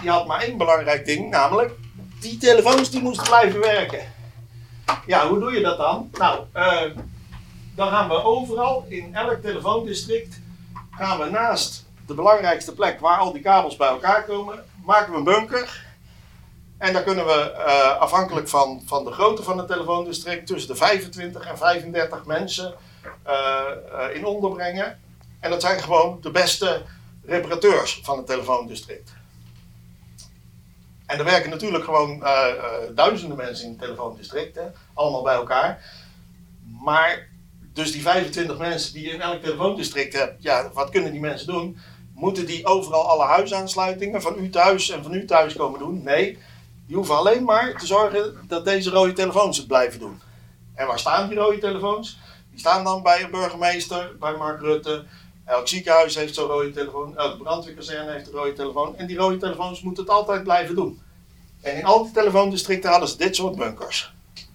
die 0.00 0.10
had 0.10 0.26
maar 0.26 0.40
één 0.40 0.56
belangrijk 0.56 1.06
ding, 1.06 1.30
namelijk 1.30 1.72
die 2.20 2.36
telefoons 2.36 2.90
die 2.90 3.02
moesten 3.02 3.26
blijven 3.26 3.60
werken. 3.60 4.00
Ja, 5.06 5.28
hoe 5.28 5.38
doe 5.38 5.52
je 5.52 5.60
dat 5.60 5.78
dan? 5.78 6.10
Nou, 6.12 6.40
uh, 6.54 6.82
dan 7.74 7.88
gaan 7.88 8.08
we 8.08 8.22
overal 8.22 8.86
in 8.88 9.14
elk 9.14 9.42
telefoondistrict 9.42 10.40
gaan 10.90 11.18
we 11.18 11.30
naast 11.30 11.86
de 12.06 12.14
belangrijkste 12.14 12.74
plek 12.74 13.00
waar 13.00 13.18
al 13.18 13.32
die 13.32 13.42
kabels 13.42 13.76
bij 13.76 13.88
elkaar 13.88 14.24
komen, 14.24 14.64
maken 14.84 15.12
we 15.12 15.18
een 15.18 15.24
bunker. 15.24 15.86
En 16.78 16.92
daar 16.92 17.02
kunnen 17.02 17.26
we 17.26 17.54
uh, 17.56 17.96
afhankelijk 17.98 18.48
van, 18.48 18.82
van 18.84 19.04
de 19.04 19.12
grootte 19.12 19.42
van 19.42 19.58
het 19.58 19.66
telefoondistrict 19.66 20.46
tussen 20.46 20.70
de 20.70 20.76
25 20.76 21.46
en 21.46 21.58
35 21.58 22.24
mensen 22.26 22.74
uh, 23.26 23.32
uh, 23.92 24.16
in 24.16 24.24
onderbrengen. 24.24 25.00
En 25.40 25.50
dat 25.50 25.60
zijn 25.60 25.80
gewoon 25.80 26.18
de 26.20 26.30
beste 26.30 26.82
reparateurs 27.24 28.00
van 28.02 28.16
het 28.16 28.26
telefoondistrict. 28.26 29.12
En 31.06 31.18
er 31.18 31.24
werken 31.24 31.50
natuurlijk 31.50 31.84
gewoon 31.84 32.24
duizenden 32.94 33.36
mensen 33.36 33.64
in 33.64 33.70
het 33.70 33.80
telefoondistrict, 33.80 34.58
allemaal 34.94 35.22
bij 35.22 35.34
elkaar. 35.34 35.84
Maar 36.82 37.28
dus 37.72 37.92
die 37.92 38.02
25 38.02 38.58
mensen 38.58 38.92
die 38.92 39.06
je 39.06 39.10
in 39.10 39.20
elk 39.20 39.42
telefoondistrict 39.42 40.12
hebt, 40.12 40.42
ja, 40.42 40.70
wat 40.72 40.90
kunnen 40.90 41.12
die 41.12 41.20
mensen 41.20 41.46
doen? 41.46 41.78
Moeten 42.14 42.46
die 42.46 42.66
overal 42.66 43.08
alle 43.08 43.24
huisaansluitingen 43.24 44.22
van 44.22 44.34
u 44.38 44.50
thuis 44.50 44.90
en 44.90 45.02
van 45.02 45.14
u 45.14 45.24
thuis 45.24 45.54
komen 45.54 45.78
doen? 45.78 46.02
Nee, 46.02 46.38
die 46.88 46.96
hoeven 46.96 47.16
alleen 47.16 47.44
maar 47.44 47.78
te 47.78 47.86
zorgen 47.86 48.44
dat 48.46 48.64
deze 48.64 48.90
rode 48.90 49.12
telefoons 49.12 49.56
het 49.56 49.66
blijven 49.66 50.00
doen. 50.00 50.20
En 50.74 50.86
waar 50.86 50.98
staan 50.98 51.28
die 51.28 51.38
rode 51.38 51.58
telefoons? 51.58 52.18
Die 52.50 52.58
staan 52.58 52.84
dan 52.84 53.02
bij 53.02 53.22
een 53.22 53.30
burgemeester, 53.30 54.16
bij 54.20 54.36
Mark 54.36 54.60
Rutte. 54.60 55.04
Elk 55.44 55.68
ziekenhuis 55.68 56.14
heeft 56.14 56.34
zo'n 56.34 56.46
rode 56.46 56.70
telefoon, 56.70 57.16
elke 57.16 57.36
brandweerkazerne 57.36 58.12
heeft 58.12 58.26
een 58.26 58.32
rode 58.32 58.52
telefoon. 58.52 58.96
En 58.96 59.06
die 59.06 59.16
rode 59.16 59.36
telefoons 59.36 59.80
moeten 59.82 60.02
het 60.02 60.12
altijd 60.12 60.42
blijven 60.42 60.74
doen. 60.74 61.02
En 61.60 61.76
in 61.76 61.84
al 61.84 62.02
die 62.02 62.12
telefoondistricten 62.12 62.90
hadden 62.90 63.08
ze 63.08 63.16
dit 63.16 63.36
soort 63.36 63.56
bunkers. 63.56 64.12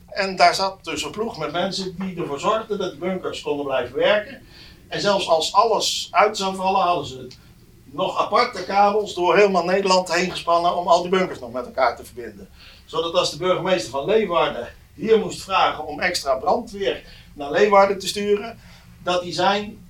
En 0.08 0.36
daar 0.36 0.56
zat 0.56 0.84
dus 0.84 1.04
een 1.04 1.12
ploeg 1.12 1.38
met 1.38 1.52
mensen 1.52 1.96
die 2.00 2.18
ervoor 2.18 2.40
zorgden 2.40 2.78
dat 2.78 2.92
die 2.92 3.00
bunkers 3.00 3.42
konden 3.42 3.66
blijven 3.66 3.96
werken. 3.96 4.42
En 4.88 5.02
zelfs 5.02 5.28
als 5.28 5.54
alles 5.54 6.08
uit 6.12 6.38
zou 6.38 6.56
vallen, 6.56 6.82
hadden 6.82 7.06
ze 7.06 7.28
nog 7.94 8.20
aparte 8.20 8.64
kabels 8.64 9.14
door 9.14 9.36
helemaal 9.36 9.66
Nederland 9.66 10.14
heen 10.14 10.32
gespannen 10.32 10.76
om 10.76 10.88
al 10.88 11.02
die 11.02 11.12
bunkers 11.12 11.40
nog 11.40 11.52
met 11.52 11.66
elkaar 11.66 11.96
te 11.96 12.06
verbinden. 12.06 12.50
Zodat 12.86 13.14
als 13.14 13.32
de 13.32 13.38
burgemeester 13.38 13.92
van 13.92 14.06
Leeuwarden 14.06 14.68
hier 14.94 15.20
moest 15.20 15.44
vragen 15.44 15.86
om 15.86 16.00
extra 16.00 16.36
brandweer 16.36 17.04
naar 17.34 17.52
Leeuwarden 17.52 18.00
te 18.00 18.08
sturen, 18.08 18.60
dat 19.04 19.22
hij 19.22 19.32
zijn 19.32 19.88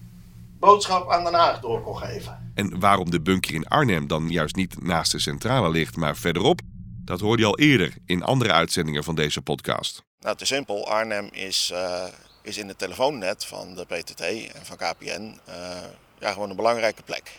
boodschap 0.59 1.11
aan 1.11 1.23
Den 1.23 1.33
Haag 1.33 1.59
door 1.59 1.81
kon 1.81 1.97
geven. 1.97 2.51
En 2.55 2.79
waarom 2.79 3.11
de 3.11 3.21
bunker 3.21 3.53
in 3.53 3.67
Arnhem 3.67 4.07
dan 4.07 4.29
juist 4.29 4.55
niet 4.55 4.83
naast 4.83 5.11
de 5.11 5.19
centrale 5.19 5.69
ligt, 5.69 5.95
maar 5.95 6.15
verderop, 6.15 6.61
dat 7.05 7.19
hoorde 7.19 7.41
je 7.41 7.47
al 7.47 7.59
eerder 7.59 7.93
in 8.05 8.23
andere 8.23 8.51
uitzendingen 8.51 9.03
van 9.03 9.15
deze 9.15 9.41
podcast. 9.41 10.03
Nou, 10.19 10.35
te 10.35 10.45
simpel. 10.45 10.87
Arnhem 10.87 11.29
is, 11.31 11.71
uh, 11.73 12.03
is 12.41 12.57
in 12.57 12.67
het 12.67 12.77
telefoonnet 12.77 13.45
van 13.45 13.75
de 13.75 13.85
PTT 13.85 14.21
en 14.21 14.65
van 14.65 14.77
KPN 14.77 15.39
uh, 15.49 15.55
ja, 16.19 16.31
gewoon 16.31 16.49
een 16.49 16.55
belangrijke 16.55 17.03
plek. 17.03 17.31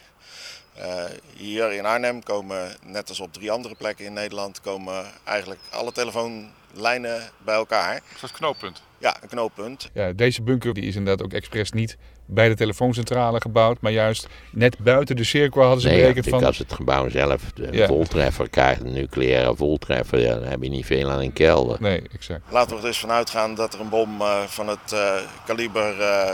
Uh, 0.79 1.05
hier 1.37 1.73
in 1.73 1.87
Arnhem 1.87 2.23
komen, 2.23 2.77
net 2.85 3.09
als 3.09 3.21
op 3.21 3.33
drie 3.33 3.51
andere 3.51 3.75
plekken 3.75 4.05
in 4.05 4.13
Nederland, 4.13 4.61
komen 4.61 5.05
eigenlijk 5.25 5.61
alle 5.71 5.93
telefoonlijnen 5.93 7.31
bij 7.45 7.55
elkaar. 7.55 7.95
Dat 7.95 8.23
is 8.23 8.23
een 8.23 8.37
knooppunt. 8.37 8.83
Ja, 8.99 9.17
een 9.23 9.29
knooppunt. 9.29 9.91
Ja, 9.93 10.13
deze 10.13 10.43
bunker 10.43 10.75
die 10.75 10.85
is 10.85 10.97
inderdaad 10.97 11.27
ook 11.27 11.33
expres 11.33 11.71
niet 11.73 11.97
bij 12.27 12.49
de 12.49 12.55
telefooncentrale 12.55 13.41
gebouwd, 13.41 13.81
maar 13.81 13.93
juist 13.93 14.29
net 14.51 14.79
buiten 14.79 15.17
de 15.17 15.25
cirkel 15.25 15.63
hadden 15.63 15.81
ze 15.81 15.89
nee, 15.89 16.01
berekend 16.01 16.29
van... 16.29 16.39
van... 16.39 16.49
als 16.49 16.59
het 16.59 16.73
gebouw 16.73 17.09
zelf 17.09 17.43
de 17.55 17.69
ja. 17.71 17.87
voltreffer 17.87 18.49
krijgt, 18.49 18.81
een 18.81 18.93
nucleaire 18.93 19.57
voltreffer, 19.57 20.21
ja, 20.21 20.35
dan 20.35 20.49
heb 20.49 20.63
je 20.63 20.69
niet 20.69 20.87
veel 20.87 21.11
aan 21.11 21.21
een 21.21 21.33
kelder. 21.33 21.77
Nee, 21.81 22.03
exact. 22.13 22.43
Laten 22.51 22.71
we 22.71 22.77
er 22.77 22.89
dus 22.89 22.99
vanuit 22.99 23.31
gaan 23.31 23.55
dat 23.55 23.75
er 23.75 23.81
een 23.81 23.89
bom 23.89 24.21
uh, 24.21 24.43
van 24.43 24.69
het 24.69 24.93
uh, 24.93 25.15
kaliber 25.47 26.01
uh, 26.01 26.31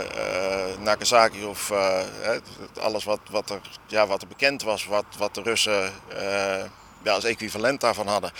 Nagasaki 0.83 1.45
of 1.45 1.73
alles 2.79 3.03
wat, 3.03 3.19
wat, 3.31 3.49
er, 3.49 3.59
ja, 3.87 4.07
wat 4.07 4.21
er 4.21 4.27
bekend 4.27 4.63
was, 4.63 4.85
wat, 4.85 5.05
wat 5.17 5.35
de 5.35 5.41
Russen 5.41 5.91
ja, 7.03 7.13
als 7.13 7.23
equivalent 7.23 7.81
daarvan 7.81 8.07
hadden, 8.07 8.31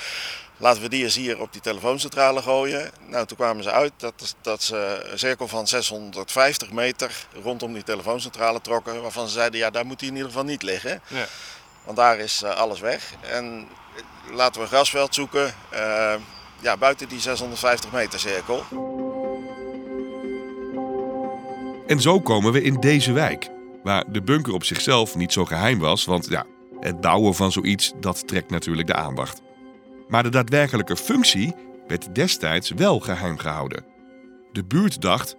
laten 0.57 0.81
we 0.81 0.89
die 0.89 1.03
eens 1.03 1.15
hier 1.15 1.41
op 1.41 1.53
die 1.53 1.61
telefooncentrale 1.61 2.41
gooien. 2.41 2.91
Nou, 3.07 3.25
toen 3.25 3.37
kwamen 3.37 3.63
ze 3.63 3.71
uit 3.71 3.91
dat, 3.97 4.35
dat 4.41 4.63
ze 4.63 5.07
een 5.11 5.19
cirkel 5.19 5.47
van 5.47 5.67
650 5.67 6.71
meter 6.71 7.25
rondom 7.43 7.73
die 7.73 7.83
telefooncentrale 7.83 8.61
trokken. 8.61 9.01
Waarvan 9.01 9.27
ze 9.27 9.33
zeiden, 9.33 9.59
ja, 9.59 9.69
daar 9.69 9.85
moet 9.85 9.99
hij 9.99 10.09
in 10.09 10.15
ieder 10.15 10.29
geval 10.29 10.45
niet 10.45 10.63
liggen. 10.63 11.01
Ja. 11.07 11.25
Want 11.83 11.97
daar 11.97 12.19
is 12.19 12.41
uh, 12.43 12.49
alles 12.49 12.79
weg. 12.79 13.13
En 13.21 13.67
laten 14.31 14.53
we 14.53 14.61
een 14.61 14.73
grasveld 14.73 15.15
zoeken 15.15 15.53
uh, 15.73 16.13
ja, 16.59 16.77
buiten 16.77 17.07
die 17.07 17.19
650 17.19 17.91
meter 17.91 18.19
cirkel. 18.19 18.63
En 21.87 22.01
zo 22.01 22.19
komen 22.19 22.51
we 22.51 22.61
in 22.61 22.79
deze 22.79 23.11
wijk. 23.11 23.49
Waar 23.83 24.03
de 24.07 24.21
bunker 24.21 24.53
op 24.53 24.63
zichzelf 24.63 25.15
niet 25.15 25.33
zo 25.33 25.45
geheim 25.45 25.79
was, 25.79 26.05
want 26.05 26.27
ja, 26.29 26.45
het 26.81 27.01
bouwen 27.01 27.35
van 27.35 27.51
zoiets, 27.51 27.93
dat 27.99 28.27
trekt 28.27 28.49
natuurlijk 28.49 28.87
de 28.87 28.93
aandacht. 28.93 29.41
Maar 30.07 30.23
de 30.23 30.29
daadwerkelijke 30.29 30.97
functie 30.97 31.55
werd 31.87 32.15
destijds 32.15 32.69
wel 32.69 32.99
geheim 32.99 33.37
gehouden. 33.37 33.85
De 34.51 34.63
buurt 34.63 35.01
dacht 35.01 35.35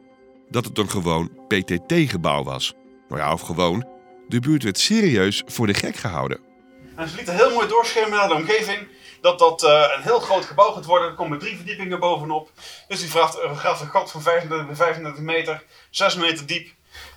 dat 0.49 0.65
het 0.65 0.79
een 0.79 0.91
gewoon 0.91 1.31
PTT-gebouw 1.49 2.43
was. 2.43 2.75
Nou 3.09 3.21
ja, 3.21 3.33
of 3.33 3.41
gewoon, 3.41 3.89
de 4.29 4.41
buurt 4.41 4.63
werd 4.63 4.79
serieus 4.79 5.43
voor 5.47 5.67
de 5.67 5.75
gek 5.75 5.97
gehouden. 5.97 6.41
En 6.97 7.09
ze 7.09 7.17
lieten 7.17 7.37
heel 7.37 7.51
mooi 7.51 7.69
doorschemeren 7.69 8.17
naar 8.17 8.29
de 8.29 8.35
omgeving 8.35 8.89
dat 9.21 9.39
dat 9.39 9.63
uh, 9.63 9.85
een 9.97 10.03
heel 10.03 10.21
groot 10.21 10.45
gebouw 10.45 10.73
gaat 10.73 10.85
worden. 10.85 11.09
Er 11.09 11.15
komen 11.15 11.39
drie 11.39 11.57
verdiepingen 11.57 12.01
bovenop. 12.01 12.51
Dus 12.89 13.01
die 13.01 13.11
vraagt, 13.11 13.39
een 13.43 13.57
gat 13.57 14.11
van 14.11 14.23
35 14.23 14.67
bij 14.67 14.77
35 14.77 15.23
meter, 15.23 15.65
6 15.91 16.17
meter 16.17 16.47
diep. 16.47 16.69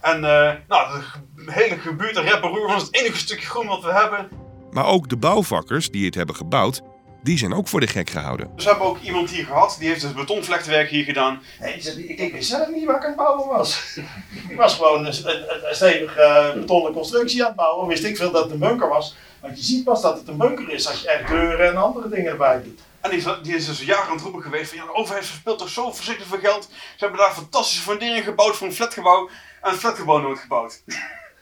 En 0.06 0.16
uh, 0.16 0.52
nou, 0.68 1.02
de 1.36 1.52
hele 1.52 1.78
gebuurt 1.78 2.18
en 2.18 2.24
repperoer 2.24 2.68
was 2.68 2.82
het 2.82 2.96
enige 2.96 3.18
stukje 3.18 3.48
groen 3.48 3.68
wat 3.68 3.84
we 3.84 3.92
hebben. 3.92 4.30
Maar 4.72 4.86
ook 4.86 5.10
de 5.10 5.18
bouwvakkers 5.18 5.92
die 5.92 6.06
het 6.06 6.16
hebben 6.16 6.36
gebouwd, 6.36 6.82
die 7.24 7.38
zijn 7.38 7.54
ook 7.54 7.68
voor 7.68 7.80
de 7.80 7.88
gek 7.88 8.10
gehouden. 8.10 8.52
Dus 8.56 8.64
we 8.64 8.70
hebben 8.70 8.88
ook 8.88 9.02
iemand 9.02 9.30
hier 9.30 9.46
gehad, 9.46 9.76
die 9.80 9.88
heeft 9.88 10.02
dus 10.02 10.14
betonvlekwerk 10.14 10.90
hier 10.90 11.04
gedaan. 11.04 11.42
Nee, 11.60 11.74
ik, 11.74 12.20
ik 12.20 12.34
wist 12.34 12.50
zelf 12.50 12.68
niet 12.68 12.86
waar 12.86 12.96
ik 12.96 13.02
aan 13.02 13.08
het 13.08 13.18
bouwen 13.18 13.48
was. 13.48 13.98
ik 14.50 14.58
was 14.58 14.76
gewoon 14.76 15.06
een, 15.06 15.30
een, 15.30 15.68
een 15.70 15.76
stevige 15.76 16.52
uh, 16.54 16.60
betonnen 16.60 16.94
constructie 16.94 17.42
aan 17.42 17.48
het 17.48 17.58
bouwen. 17.58 17.88
Wist 17.88 18.04
ik 18.04 18.18
veel 18.18 18.32
dat 18.32 18.44
het 18.44 18.52
een 18.52 18.60
bunker 18.60 18.90
was. 18.90 19.16
Want 19.42 19.58
je 19.58 19.64
ziet 19.64 19.84
pas 19.84 20.02
dat 20.02 20.18
het 20.18 20.28
een 20.28 20.38
bunker 20.38 20.70
is 20.70 20.88
als 20.88 21.02
je 21.02 21.10
er 21.10 21.28
deuren 21.28 21.68
en 21.68 21.78
andere 21.78 22.10
dingen 22.10 22.32
erbij 22.32 22.64
doet. 22.64 22.80
En 23.02 23.12
die, 23.12 23.42
die 23.42 23.56
is 23.56 23.66
dus 23.66 23.82
jaren 23.82 24.06
aan 24.06 24.16
het 24.16 24.22
roepen 24.22 24.42
geweest 24.42 24.70
van 24.70 24.78
ja, 24.78 24.86
de 24.86 24.94
overheid 24.94 25.26
verspilt 25.26 25.60
toch 25.60 25.70
zo 25.70 25.92
verschrikkelijk 25.92 26.34
veel 26.34 26.52
geld. 26.52 26.64
Ze 26.72 27.04
hebben 27.04 27.20
daar 27.20 27.32
fantastische 27.32 27.82
funderingen 27.82 28.24
gebouwd 28.24 28.56
voor 28.56 28.68
een 28.68 28.74
flatgebouw. 28.74 29.30
En 29.65 29.72
het 29.72 29.79
flatgebouw 29.79 30.22
nooit 30.22 30.39
gebouwd. 30.39 30.84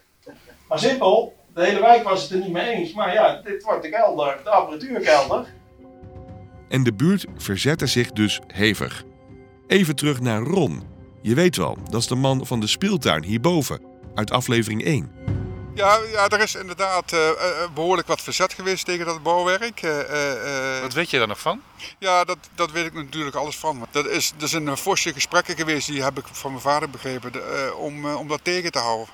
maar 0.70 0.80
simpel, 0.80 1.36
de 1.54 1.66
hele 1.66 1.80
wijk 1.80 2.04
was 2.04 2.22
het 2.22 2.32
er 2.32 2.38
niet 2.38 2.52
mee 2.52 2.74
eens. 2.74 2.94
Maar 2.94 3.14
ja, 3.14 3.42
dit 3.42 3.64
wordt 3.64 3.84
de 3.84 3.90
kelder, 3.90 4.40
de 4.44 4.50
apparatuurkelder. 4.50 5.54
En 6.70 6.84
de 6.84 6.94
buurt 6.94 7.26
verzette 7.36 7.88
zich 7.88 8.12
dus 8.12 8.40
hevig. 8.48 9.04
Even 9.68 9.96
terug 9.96 10.20
naar 10.20 10.42
Ron. 10.42 10.84
Je 11.22 11.36
weet 11.36 11.56
wel, 11.56 11.78
dat 11.90 12.02
is 12.02 12.08
de 12.08 12.16
man 12.16 12.46
van 12.46 12.60
de 12.60 12.68
speeltuin 12.68 13.24
hierboven, 13.24 13.82
uit 14.16 14.32
aflevering 14.32 14.84
1. 14.84 15.12
Ja, 15.76 16.00
ja, 16.12 16.30
er 16.30 16.40
is 16.40 16.56
inderdaad 16.56 17.12
eh, 17.12 17.30
eh, 17.30 17.70
behoorlijk 17.74 18.08
wat 18.08 18.22
verzet 18.22 18.54
geweest 18.54 18.86
tegen 18.86 19.06
dat 19.06 19.24
bouwwerk. 19.24 19.82
Eh, 19.82 20.82
Wat 20.82 20.94
weet 20.94 21.10
je 21.10 21.18
daar 21.18 21.28
nog 21.28 21.40
van? 21.40 21.62
Ja, 22.00 22.24
dat, 22.24 22.38
dat 22.56 22.72
weet 22.72 22.86
ik 22.86 22.94
natuurlijk 22.94 23.36
alles 23.36 23.58
van. 23.58 23.88
Dat 23.92 24.06
is, 24.08 24.34
er 24.42 24.48
zijn 24.48 24.78
forse 24.78 25.14
gesprekken 25.14 25.56
geweest, 25.56 25.88
die 25.88 26.04
heb 26.04 26.18
ik 26.18 26.26
van 26.32 26.50
mijn 26.52 26.62
vader 26.64 26.90
begrepen, 26.90 27.34
eh, 27.34 27.80
om, 27.80 28.10
eh, 28.10 28.16
om 28.20 28.28
dat 28.28 28.40
tegen 28.44 28.72
te 28.72 28.80
houden. 28.80 29.08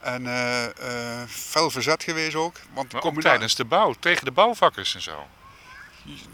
En 0.00 0.26
eh, 0.26 0.64
eh, 0.64 1.28
fel 1.28 1.70
verzet 1.70 2.02
geweest 2.04 2.34
ook. 2.36 2.56
Want 2.74 2.92
Maar 2.92 3.02
ook 3.02 3.20
tijdens 3.20 3.54
de 3.54 3.64
bouw, 3.64 3.94
tegen 4.00 4.24
de 4.24 4.32
bouwvakkers 4.32 4.94
en 4.94 5.02
zo. 5.02 5.26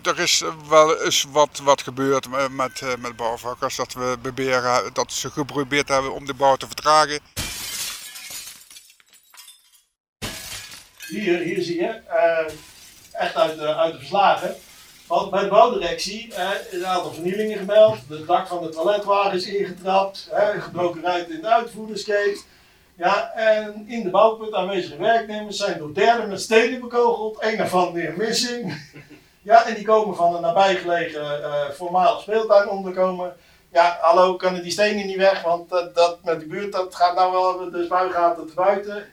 Er 0.03 0.19
is 0.19 0.43
wel 0.69 1.03
eens 1.03 1.27
wat, 1.31 1.61
wat 1.63 1.83
gebeurd 1.83 2.29
met, 2.29 2.53
met, 2.53 2.81
eh, 2.81 2.89
met 2.99 3.17
bouwvakkers. 3.17 3.77
Dat, 3.77 3.93
we 3.93 4.17
proberen, 4.23 4.91
dat 4.93 5.13
ze 5.13 5.31
geprobeerd 5.31 5.89
hebben 5.89 6.13
om 6.15 6.27
de 6.27 6.35
bouw 6.35 6.57
te 6.57 6.67
vertragen. 6.67 7.21
Hier, 11.13 11.39
hier 11.39 11.63
zie 11.63 11.81
je, 11.81 12.01
eh, 12.07 12.53
echt 13.13 13.37
uit 13.37 13.59
de, 13.59 13.75
uit 13.75 13.93
de 13.93 13.99
verslagen. 13.99 14.55
Want 15.07 15.31
bij 15.31 15.43
de 15.43 15.49
bouwdirectie 15.49 16.35
eh, 16.35 16.51
is 16.71 16.79
een 16.79 16.87
aantal 16.87 17.13
vernielingen 17.13 17.59
gemeld. 17.59 17.99
Het 18.09 18.27
dak 18.27 18.47
van 18.47 18.63
de 18.63 18.69
toiletwagen 18.69 19.33
is 19.33 19.47
ingetrapt. 19.47 20.29
gebroken 20.59 21.03
ruiten 21.03 21.35
in 21.35 21.41
de 21.41 21.49
uitvoerderskeet. 21.49 22.47
Ja, 22.97 23.33
en 23.35 23.85
in 23.87 24.03
de 24.03 24.11
bouwput 24.11 24.53
aanwezige 24.53 24.97
werknemers 24.97 25.57
zijn 25.57 25.79
door 25.79 25.95
derden 25.95 26.29
met 26.29 26.41
stenen 26.41 26.81
bekogeld. 26.81 27.37
Een 27.41 27.57
daarvan 27.57 27.93
weer 27.93 28.15
missing. 28.17 28.73
Ja, 29.45 29.67
en 29.67 29.75
die 29.75 29.85
komen 29.85 30.17
van 30.17 30.35
een 30.35 30.41
nabijgelegen 30.41 31.43
eh 31.43 31.71
voormalig 31.71 32.21
speeltuin 32.21 32.69
onderkomen. 32.69 33.37
Ja, 33.73 33.99
hallo, 34.01 34.37
kunnen 34.37 34.63
die 34.63 34.73
stenen 34.73 35.07
niet 35.07 35.17
weg? 35.17 35.43
Want 35.43 35.69
dat 35.71 36.19
met 36.25 36.41
de 36.41 36.47
buurt, 36.47 36.73
dat 36.73 36.95
gaat 36.95 37.15
nou 37.15 37.33
wel 37.33 37.71
de 37.71 37.85
spuigaten 37.85 38.47
te 38.47 38.55
buiten. 38.55 39.05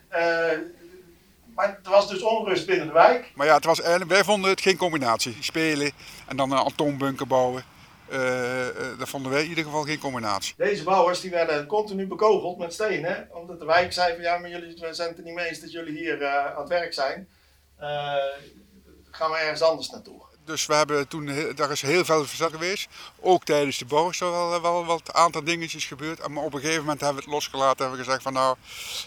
Maar 1.59 1.79
er 1.83 1.89
was 1.89 2.09
dus 2.09 2.21
onrust 2.21 2.65
binnen 2.65 2.87
de 2.87 2.93
wijk. 2.93 3.31
Maar 3.35 3.45
ja, 3.45 3.55
het 3.55 3.65
was 3.65 3.79
wij 4.07 4.23
vonden 4.23 4.49
het 4.49 4.61
geen 4.61 4.77
combinatie. 4.77 5.37
Spelen 5.39 5.91
en 6.27 6.37
dan 6.37 6.51
een 6.51 6.57
atoombunker 6.57 7.27
bouwen. 7.27 7.63
Eh, 8.09 8.67
dat 8.97 9.09
vonden 9.09 9.31
wij 9.31 9.43
in 9.43 9.49
ieder 9.49 9.63
geval 9.63 9.83
geen 9.83 9.99
combinatie. 9.99 10.53
Deze 10.57 10.83
bouwers 10.83 11.21
die 11.21 11.31
werden 11.31 11.65
continu 11.65 12.07
bekogeld 12.07 12.57
met 12.57 12.73
stenen. 12.73 13.29
Omdat 13.31 13.59
de 13.59 13.65
wijk 13.65 13.93
zei 13.93 14.13
van 14.13 14.21
ja, 14.21 14.37
maar 14.37 14.49
jullie 14.49 14.77
zijn 14.91 15.09
het 15.09 15.17
er 15.17 15.23
niet 15.23 15.33
mee 15.33 15.47
eens 15.47 15.59
dat 15.59 15.71
jullie 15.71 15.97
hier 15.97 16.21
eh, 16.21 16.45
aan 16.45 16.59
het 16.59 16.69
werk 16.69 16.93
zijn. 16.93 17.27
Gaan 19.11 19.31
we 19.31 19.37
ergens 19.37 19.61
anders 19.61 19.89
naartoe. 19.89 20.21
Dus 20.49 20.65
we 20.65 20.73
hebben 20.73 21.07
toen, 21.07 21.53
daar 21.55 21.71
is 21.71 21.81
heel 21.81 22.05
veel 22.05 22.25
verzet 22.25 22.51
geweest. 22.51 22.87
Ook 23.19 23.43
tijdens 23.43 23.77
de 23.77 23.85
bouw 23.85 24.09
is 24.09 24.21
er 24.21 24.31
wel, 24.31 24.61
wel, 24.61 24.85
wel 24.85 25.01
een 25.05 25.13
aantal 25.13 25.43
dingetjes 25.43 25.85
gebeurd. 25.85 26.27
Maar 26.27 26.43
op 26.43 26.53
een 26.53 26.59
gegeven 26.59 26.81
moment 26.81 27.01
hebben 27.01 27.17
we 27.17 27.23
het 27.23 27.33
losgelaten. 27.33 27.77
Hebben 27.77 27.97
we 27.97 28.03
gezegd 28.03 28.23
van 28.23 28.33
nou, 28.33 28.55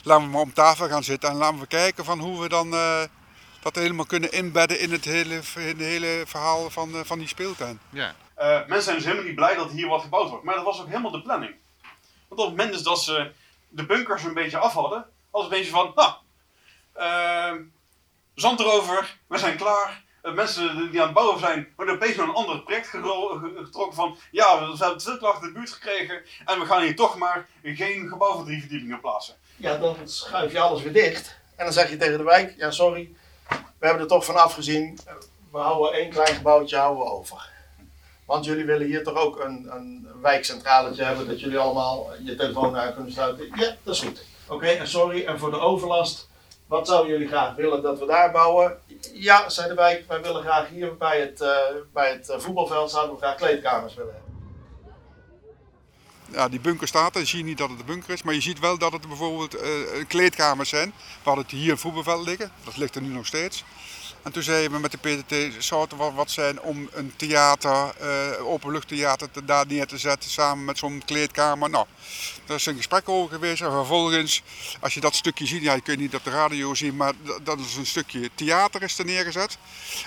laten 0.02 0.24
we 0.24 0.30
maar 0.30 0.40
om 0.40 0.52
tafel 0.52 0.88
gaan 0.88 1.04
zitten. 1.04 1.30
En 1.30 1.36
laten 1.36 1.58
we 1.58 1.66
kijken 1.66 2.04
van 2.04 2.18
hoe 2.18 2.40
we 2.40 2.48
dan 2.48 2.74
eh, 2.74 3.02
dat 3.62 3.74
helemaal 3.74 4.06
kunnen 4.06 4.32
inbedden 4.32 4.80
in 4.80 4.92
het 4.92 5.04
hele, 5.04 5.34
in 5.34 5.66
het 5.66 5.78
hele 5.78 6.22
verhaal 6.26 6.70
van, 6.70 6.94
eh, 6.94 7.00
van 7.04 7.18
die 7.18 7.28
speeltuin. 7.28 7.80
Ja. 7.90 8.14
Eh, 8.34 8.48
mensen 8.48 8.82
zijn 8.82 8.96
dus 8.96 9.04
helemaal 9.04 9.26
niet 9.26 9.34
blij 9.34 9.54
dat 9.54 9.70
hier 9.70 9.88
wat 9.88 10.02
gebouwd 10.02 10.28
wordt. 10.28 10.44
Maar 10.44 10.54
dat 10.54 10.64
was 10.64 10.80
ook 10.80 10.86
helemaal 10.86 11.10
de 11.10 11.22
planning. 11.22 11.54
Want 12.28 12.40
op 12.40 12.46
het 12.46 12.56
moment 12.56 12.72
dus 12.72 12.82
dat 12.82 13.02
ze 13.02 13.32
de 13.68 13.86
bunkers 13.86 14.22
een 14.24 14.34
beetje 14.34 14.58
af 14.58 14.72
hadden, 14.72 15.06
was 15.30 15.42
het 15.42 15.52
een 15.52 15.58
beetje 15.58 15.72
van, 15.72 15.92
nou, 15.94 16.12
ehm, 16.92 17.62
zand 18.34 18.60
erover, 18.60 19.16
we 19.26 19.38
zijn 19.38 19.56
klaar. 19.56 20.01
Eh, 20.22 20.32
mensen 20.32 20.90
die 20.90 21.00
aan 21.00 21.06
het 21.06 21.14
bouwen 21.14 21.38
zijn, 21.38 21.68
worden 21.76 21.94
opeens 21.94 22.16
naar 22.16 22.28
een 22.28 22.34
ander 22.34 22.62
project 22.62 22.86
getrokken 22.86 23.94
van, 23.94 24.16
ja, 24.30 24.58
we 24.58 24.76
hebben 24.78 25.20
achter 25.20 25.48
de 25.48 25.52
buurt 25.52 25.70
gekregen 25.70 26.22
en 26.44 26.60
we 26.60 26.66
gaan 26.66 26.82
hier 26.82 26.96
toch 26.96 27.16
maar 27.16 27.48
geen 27.62 28.08
gebouw 28.08 28.32
van 28.32 28.44
drie 28.44 28.60
verdiepingen 28.60 29.00
plaatsen. 29.00 29.34
Ja, 29.56 29.76
dan 29.76 29.96
schuif 30.04 30.52
je 30.52 30.60
alles 30.60 30.82
weer 30.82 30.92
dicht. 30.92 31.36
En 31.56 31.64
dan 31.64 31.72
zeg 31.74 31.90
je 31.90 31.96
tegen 31.96 32.18
de 32.18 32.24
wijk, 32.24 32.54
ja 32.56 32.70
sorry, 32.70 33.14
we 33.48 33.86
hebben 33.86 34.02
er 34.02 34.08
toch 34.08 34.24
van 34.24 34.36
afgezien. 34.36 34.98
We 35.52 35.58
houden 35.58 35.92
één 35.92 36.10
klein 36.10 36.34
gebouwtje 36.34 36.76
houden 36.76 37.04
we 37.04 37.10
over. 37.10 37.50
Want 38.24 38.44
jullie 38.44 38.64
willen 38.64 38.86
hier 38.86 39.04
toch 39.04 39.16
ook 39.16 39.40
een, 39.40 39.68
een 39.70 40.08
wijkcentraletje 40.20 41.04
hebben, 41.04 41.26
dat 41.26 41.40
jullie 41.40 41.58
allemaal 41.58 42.10
je 42.24 42.34
telefoon 42.34 42.76
aan 42.76 42.94
kunnen 42.94 43.12
sluiten. 43.12 43.46
Ja, 43.54 43.76
dat 43.82 43.94
is 43.94 44.00
goed. 44.00 44.24
Oké, 44.48 44.66
en 44.66 44.88
sorry, 44.88 45.24
en 45.24 45.38
voor 45.38 45.50
de 45.50 45.58
overlast, 45.58 46.28
wat 46.72 46.86
zouden 46.86 47.12
jullie 47.12 47.28
graag 47.28 47.54
willen 47.54 47.82
dat 47.82 47.98
we 47.98 48.06
daar 48.06 48.30
bouwen? 48.30 48.78
Ja, 49.12 49.48
zei 49.48 49.68
de 49.68 49.74
wijk, 49.74 50.04
wij 50.08 50.22
willen 50.22 50.42
graag 50.42 50.68
hier 50.68 50.96
bij 50.96 51.20
het, 51.20 51.40
eh, 51.40 51.50
bij 51.92 52.10
het 52.10 52.28
eh, 52.28 52.38
voetbalveld 52.38 52.90
zouden 52.90 53.14
we 53.14 53.20
graag 53.20 53.36
kleedkamers 53.36 53.94
willen 53.94 54.12
hebben. 54.12 54.30
Ja, 56.30 56.48
die 56.48 56.60
bunker 56.60 56.88
staat 56.88 57.14
er. 57.14 57.20
Je 57.20 57.26
ziet 57.26 57.44
niet 57.44 57.58
dat 57.58 57.70
het 57.70 57.80
een 57.80 57.86
bunker 57.86 58.10
is. 58.10 58.22
Maar 58.22 58.34
je 58.34 58.40
ziet 58.40 58.58
wel 58.58 58.78
dat 58.78 58.92
het 58.92 59.08
bijvoorbeeld 59.08 59.54
eh, 59.54 59.70
kleedkamers 60.08 60.68
zijn. 60.68 60.92
Hadden 61.22 61.44
het 61.44 61.52
hier 61.52 61.78
voetbalveld 61.78 62.26
liggen. 62.26 62.52
Dat 62.64 62.76
ligt 62.76 62.94
er 62.94 63.02
nu 63.02 63.08
nog 63.08 63.26
steeds. 63.26 63.64
En 64.22 64.32
toen 64.32 64.42
zeiden 64.42 64.72
we 64.72 64.78
met 64.78 64.90
de 64.90 64.98
PTT, 64.98 65.64
zou 65.64 65.82
het 65.82 65.96
wel 65.96 66.14
wat 66.14 66.30
zijn 66.30 66.60
om 66.60 66.88
een 66.92 67.12
theater, 67.16 67.92
eh 67.98 68.46
openluchttheater 68.46 69.30
te, 69.30 69.44
daar 69.44 69.66
neer 69.66 69.86
te 69.86 69.98
zetten 69.98 70.30
samen 70.30 70.64
met 70.64 70.78
zo'n 70.78 71.02
kleedkamer. 71.06 71.70
Nou, 71.70 71.86
daar 72.46 72.56
is 72.56 72.66
een 72.66 72.76
gesprek 72.76 73.08
over 73.08 73.34
geweest. 73.34 73.62
En 73.62 73.70
vervolgens, 73.70 74.42
als 74.80 74.94
je 74.94 75.00
dat 75.00 75.14
stukje 75.14 75.46
ziet, 75.46 75.62
ja, 75.62 75.74
je 75.74 75.80
kunt 75.80 75.98
niet 75.98 76.14
op 76.14 76.24
de 76.24 76.30
radio 76.30 76.74
zien, 76.74 76.96
maar 76.96 77.12
dat 77.42 77.58
is 77.58 77.76
een 77.76 77.86
stukje 77.86 78.30
theater 78.34 78.82
is 78.82 78.98
er 78.98 79.04
neergezet. 79.04 79.58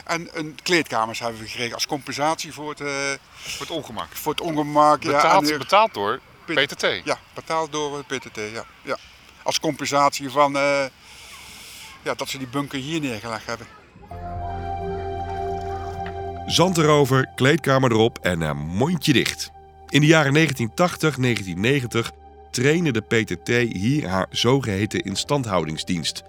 En 0.05 0.29
een 0.33 0.57
kleedkamers 0.63 1.19
hebben 1.19 1.41
we 1.41 1.47
gekregen 1.47 1.73
als 1.73 1.87
compensatie 1.87 2.53
voor 2.53 2.69
het, 2.69 2.81
eh, 2.81 2.87
voor 3.33 3.65
het 3.65 3.75
ongemak. 3.75 4.07
Voor 4.15 4.31
het 4.31 4.41
ongemak, 4.41 5.03
ja. 5.03 5.11
Betaald, 5.11 5.49
en- 5.51 5.57
betaald 5.57 5.93
door 5.93 6.19
PTT. 6.45 7.01
ja, 7.03 7.19
betaald 7.33 7.71
door 7.71 8.03
PTT, 8.03 8.37
ja. 8.53 8.65
ja. 8.81 8.97
Als 9.43 9.59
compensatie 9.59 10.29
van 10.29 10.57
eh, 10.57 10.85
ja, 12.01 12.13
dat 12.13 12.29
ze 12.29 12.37
die 12.37 12.47
bunker 12.47 12.79
hier 12.79 12.99
neergelegd 12.99 13.45
hebben. 13.45 13.67
Zand 16.45 16.77
erover, 16.77 17.31
kleedkamer 17.35 17.91
erop 17.91 18.19
en 18.21 18.41
een 18.41 18.57
mondje 18.57 19.13
dicht. 19.13 19.51
In 19.89 20.01
de 20.01 20.07
jaren 20.07 20.47
1980-1990 20.47 22.15
trainde 22.51 22.91
de 22.91 23.01
PTT 23.01 23.47
hier 23.73 24.07
haar 24.07 24.27
zogeheten 24.29 24.99
instandhoudingsdienst. 24.99 26.23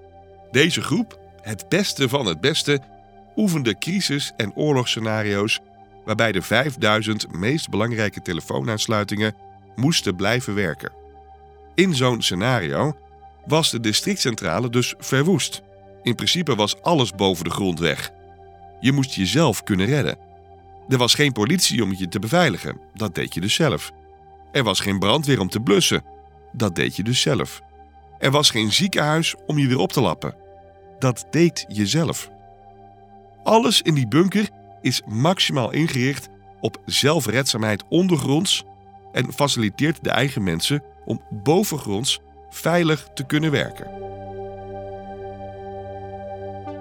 Deze 0.51 0.83
groep, 0.83 1.19
het 1.41 1.69
beste 1.69 2.09
van 2.09 2.27
het 2.27 2.41
beste, 2.41 2.81
oefende 3.37 3.79
crisis- 3.79 4.33
en 4.37 4.55
oorlogsscenario's 4.55 5.61
waarbij 6.05 6.33
de 6.33 6.43
5000 6.43 7.33
meest 7.33 7.69
belangrijke 7.69 8.23
telefoonaansluitingen 8.23 9.35
moesten 9.75 10.17
blijven 10.17 10.55
werken. 10.55 10.93
In 11.75 11.95
zo'n 11.95 12.23
scenario 12.23 12.97
was 13.47 13.71
de 13.71 13.81
districtcentrale 13.81 14.71
dus 14.71 14.95
verwoest. 14.99 15.63
In 16.03 16.15
principe 16.15 16.55
was 16.55 16.83
alles 16.83 17.11
boven 17.11 17.45
de 17.45 17.51
grond 17.51 17.79
weg. 17.79 18.15
Je 18.81 18.93
moest 18.93 19.15
jezelf 19.15 19.62
kunnen 19.62 19.87
redden. 19.87 20.19
Er 20.89 20.99
was 20.99 21.15
geen 21.15 21.33
politie 21.33 21.83
om 21.83 21.95
je 21.95 22.09
te 22.09 22.19
beveiligen, 22.19 22.81
dat 22.95 23.15
deed 23.15 23.35
je 23.35 23.41
dus 23.41 23.55
zelf. 23.55 23.93
Er 24.53 24.62
was 24.62 24.81
geen 24.81 24.99
brandweer 24.99 25.41
om 25.41 25.49
te 25.49 25.61
blussen, 25.61 26.05
dat 26.53 26.75
deed 26.75 26.97
je 26.97 27.03
dus 27.03 27.21
zelf. 27.21 27.62
Er 28.19 28.31
was 28.31 28.51
geen 28.51 28.73
ziekenhuis 28.73 29.35
om 29.47 29.59
je 29.59 29.67
weer 29.67 29.79
op 29.79 29.93
te 29.93 30.01
lappen, 30.01 30.35
dat 30.99 31.27
deed 31.31 31.65
je 31.69 31.87
zelf. 31.87 32.31
Alles 33.43 33.83
in 33.83 33.95
die 33.95 34.09
bunker 34.09 34.49
is 34.81 35.03
maximaal 35.07 35.73
ingericht 35.73 36.29
op 36.61 36.83
zelfredzaamheid 36.85 37.85
ondergronds 37.89 38.65
en 39.12 39.33
faciliteert 39.33 40.05
de 40.05 40.11
eigen 40.11 40.43
mensen 40.43 40.83
om 41.05 41.21
bovengronds 41.31 42.21
veilig 42.51 43.09
te 43.15 43.27
kunnen 43.27 43.51
werken. 43.51 44.06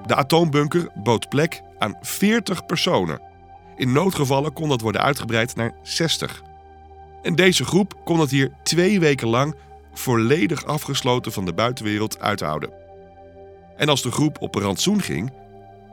De 0.05 0.15
atoombunker 0.15 0.89
bood 0.93 1.29
plek 1.29 1.61
aan 1.77 1.97
40 2.01 2.65
personen. 2.65 3.21
In 3.75 3.91
noodgevallen 3.91 4.53
kon 4.53 4.69
dat 4.69 4.81
worden 4.81 5.01
uitgebreid 5.01 5.55
naar 5.55 5.73
60. 5.81 6.41
En 7.21 7.35
deze 7.35 7.65
groep 7.65 7.95
kon 8.03 8.19
het 8.19 8.31
hier 8.31 8.51
twee 8.63 8.99
weken 8.99 9.27
lang 9.27 9.55
volledig 9.93 10.65
afgesloten 10.65 11.31
van 11.31 11.45
de 11.45 11.53
buitenwereld 11.53 12.19
uithouden. 12.19 12.69
En 13.77 13.89
als 13.89 14.01
de 14.01 14.11
groep 14.11 14.41
op 14.41 14.55
rantsoen 14.55 15.01
ging, 15.01 15.33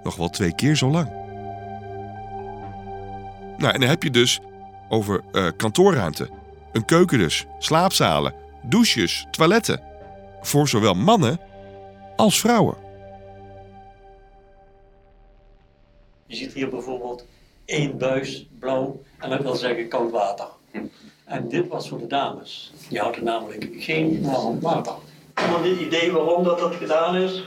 nog 0.02 0.16
wel 0.16 0.28
twee 0.28 0.54
keer 0.54 0.76
zo 0.76 0.90
lang. 0.90 1.08
Nou, 3.56 3.74
en 3.74 3.80
dan 3.80 3.88
heb 3.88 4.02
je 4.02 4.10
dus 4.10 4.40
over 4.88 5.20
eh, 5.32 5.46
kantoorruimte, 5.56 6.30
een 6.72 6.84
keuken 6.84 7.18
dus, 7.18 7.46
slaapzalen, 7.58 8.34
douches, 8.62 9.26
toiletten. 9.30 9.82
Voor 10.40 10.68
zowel 10.68 10.94
mannen 10.94 11.40
als 12.16 12.40
vrouwen. 12.40 12.76
Je 16.32 16.38
ziet 16.38 16.52
hier 16.52 16.68
bijvoorbeeld 16.68 17.24
één 17.64 17.98
buis 17.98 18.46
blauw 18.58 19.00
en 19.18 19.30
dat 19.30 19.42
wil 19.42 19.54
zeggen 19.54 19.88
koud 19.88 20.10
water. 20.10 20.46
En 21.24 21.48
dit 21.48 21.68
was 21.68 21.88
voor 21.88 21.98
de 21.98 22.06
dames. 22.06 22.72
Die 22.88 22.98
hadden 22.98 23.24
namelijk 23.24 23.68
geen 23.76 24.22
warm 24.22 24.60
water. 24.60 24.94
Iemand 25.44 25.64
een 25.64 25.82
idee 25.82 26.12
waarom 26.12 26.44
dat, 26.44 26.58
dat 26.58 26.74
gedaan 26.74 27.16
is? 27.16 27.44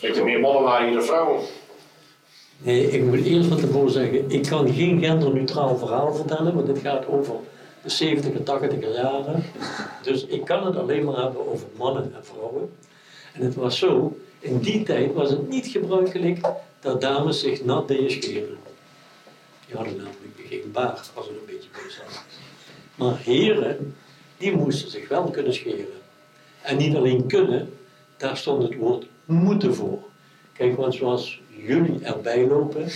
Ik 0.00 0.14
heb 0.14 0.24
meer 0.24 0.40
mannen 0.40 0.62
waren 0.62 0.92
dan 0.92 1.02
vrouwen. 1.02 1.42
Nee, 2.58 2.90
ik 2.90 3.04
moet 3.04 3.24
eerst 3.24 3.48
van 3.48 3.58
tevoren 3.58 3.92
zeggen, 3.92 4.30
ik 4.30 4.42
kan 4.42 4.72
geen 4.72 5.00
genderneutraal 5.00 5.76
verhaal 5.76 6.14
vertellen, 6.14 6.54
want 6.54 6.66
dit 6.66 6.78
gaat 6.78 7.06
over 7.06 7.34
de 7.82 7.88
70 7.88 8.32
en 8.32 8.44
80 8.44 8.94
jaren. 8.94 9.44
Dus 10.02 10.26
ik 10.26 10.44
kan 10.44 10.66
het 10.66 10.76
alleen 10.76 11.04
maar 11.04 11.16
hebben 11.16 11.52
over 11.52 11.66
mannen 11.76 12.12
en 12.14 12.24
vrouwen. 12.24 12.76
En 13.32 13.42
het 13.42 13.54
was 13.54 13.78
zo, 13.78 14.16
In 14.40 14.58
die 14.58 14.82
tijd 14.82 15.12
was 15.12 15.30
het 15.30 15.48
niet 15.48 15.66
gebruikelijk 15.66 16.38
dat 16.84 17.00
dames 17.00 17.40
zich 17.40 17.64
nat 17.64 17.88
deden 17.88 18.10
scheren. 18.10 18.58
Die 19.66 19.76
hadden 19.76 19.96
namelijk 19.96 20.46
geen 20.48 20.70
baard 20.72 21.10
als 21.14 21.26
er 21.26 21.32
een 21.32 21.46
beetje 21.46 21.68
zat. 21.88 22.22
Maar 22.94 23.18
heren, 23.18 23.96
die 24.36 24.56
moesten 24.56 24.90
zich 24.90 25.08
wel 25.08 25.24
kunnen 25.30 25.54
scheren. 25.54 25.86
En 26.62 26.76
niet 26.76 26.96
alleen 26.96 27.26
kunnen, 27.26 27.72
daar 28.16 28.36
stond 28.36 28.62
het 28.62 28.74
woord 28.76 29.06
moeten 29.24 29.74
voor. 29.74 29.98
Kijk, 30.52 30.76
want 30.76 30.94
zoals 30.94 31.40
jullie 31.48 31.98
erbij 32.02 32.46
lopen, 32.46 32.88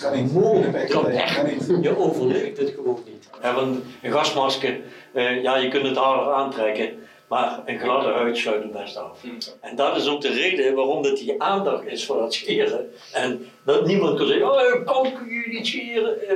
Kan 0.00 0.22
niet. 0.22 0.32
Mooi, 0.32 0.70
Kan 0.70 0.86
kan 0.88 1.10
niet. 1.10 1.20
echt. 1.20 1.34
Kan 1.36 1.46
niet. 1.46 1.84
Je 1.84 1.96
overleeft 1.98 2.56
het 2.58 2.70
gewoon 2.74 3.02
niet. 3.06 3.28
Ja, 3.42 3.54
want 3.54 3.78
een 4.02 4.12
gasmasker, 4.12 4.80
eh, 5.12 5.42
ja, 5.42 5.56
je 5.56 5.68
kunt 5.68 5.86
het 5.86 5.96
harder 5.96 6.32
aantrekken, 6.32 6.92
maar 7.30 7.60
een 7.66 7.78
gladde 7.78 8.08
huid 8.12 8.36
sluit 8.36 8.62
het 8.62 8.72
best 8.72 8.96
af. 8.96 9.22
En 9.60 9.76
dat 9.76 9.96
is 9.96 10.08
ook 10.08 10.20
de 10.20 10.32
reden 10.32 10.74
waarom 10.74 11.02
dat 11.02 11.16
die 11.16 11.42
aandacht 11.42 11.86
is 11.86 12.06
voor 12.06 12.16
dat 12.16 12.34
scheren. 12.34 12.90
En 13.12 13.46
dat 13.64 13.86
niemand 13.86 14.18
kan 14.18 14.26
zeggen, 14.26 14.50
oh, 14.50 14.86
koud 14.86 15.12
kun 15.12 15.26
je 15.28 15.44
niet 15.48 15.66
scheren, 15.66 16.28
eh, 16.28 16.34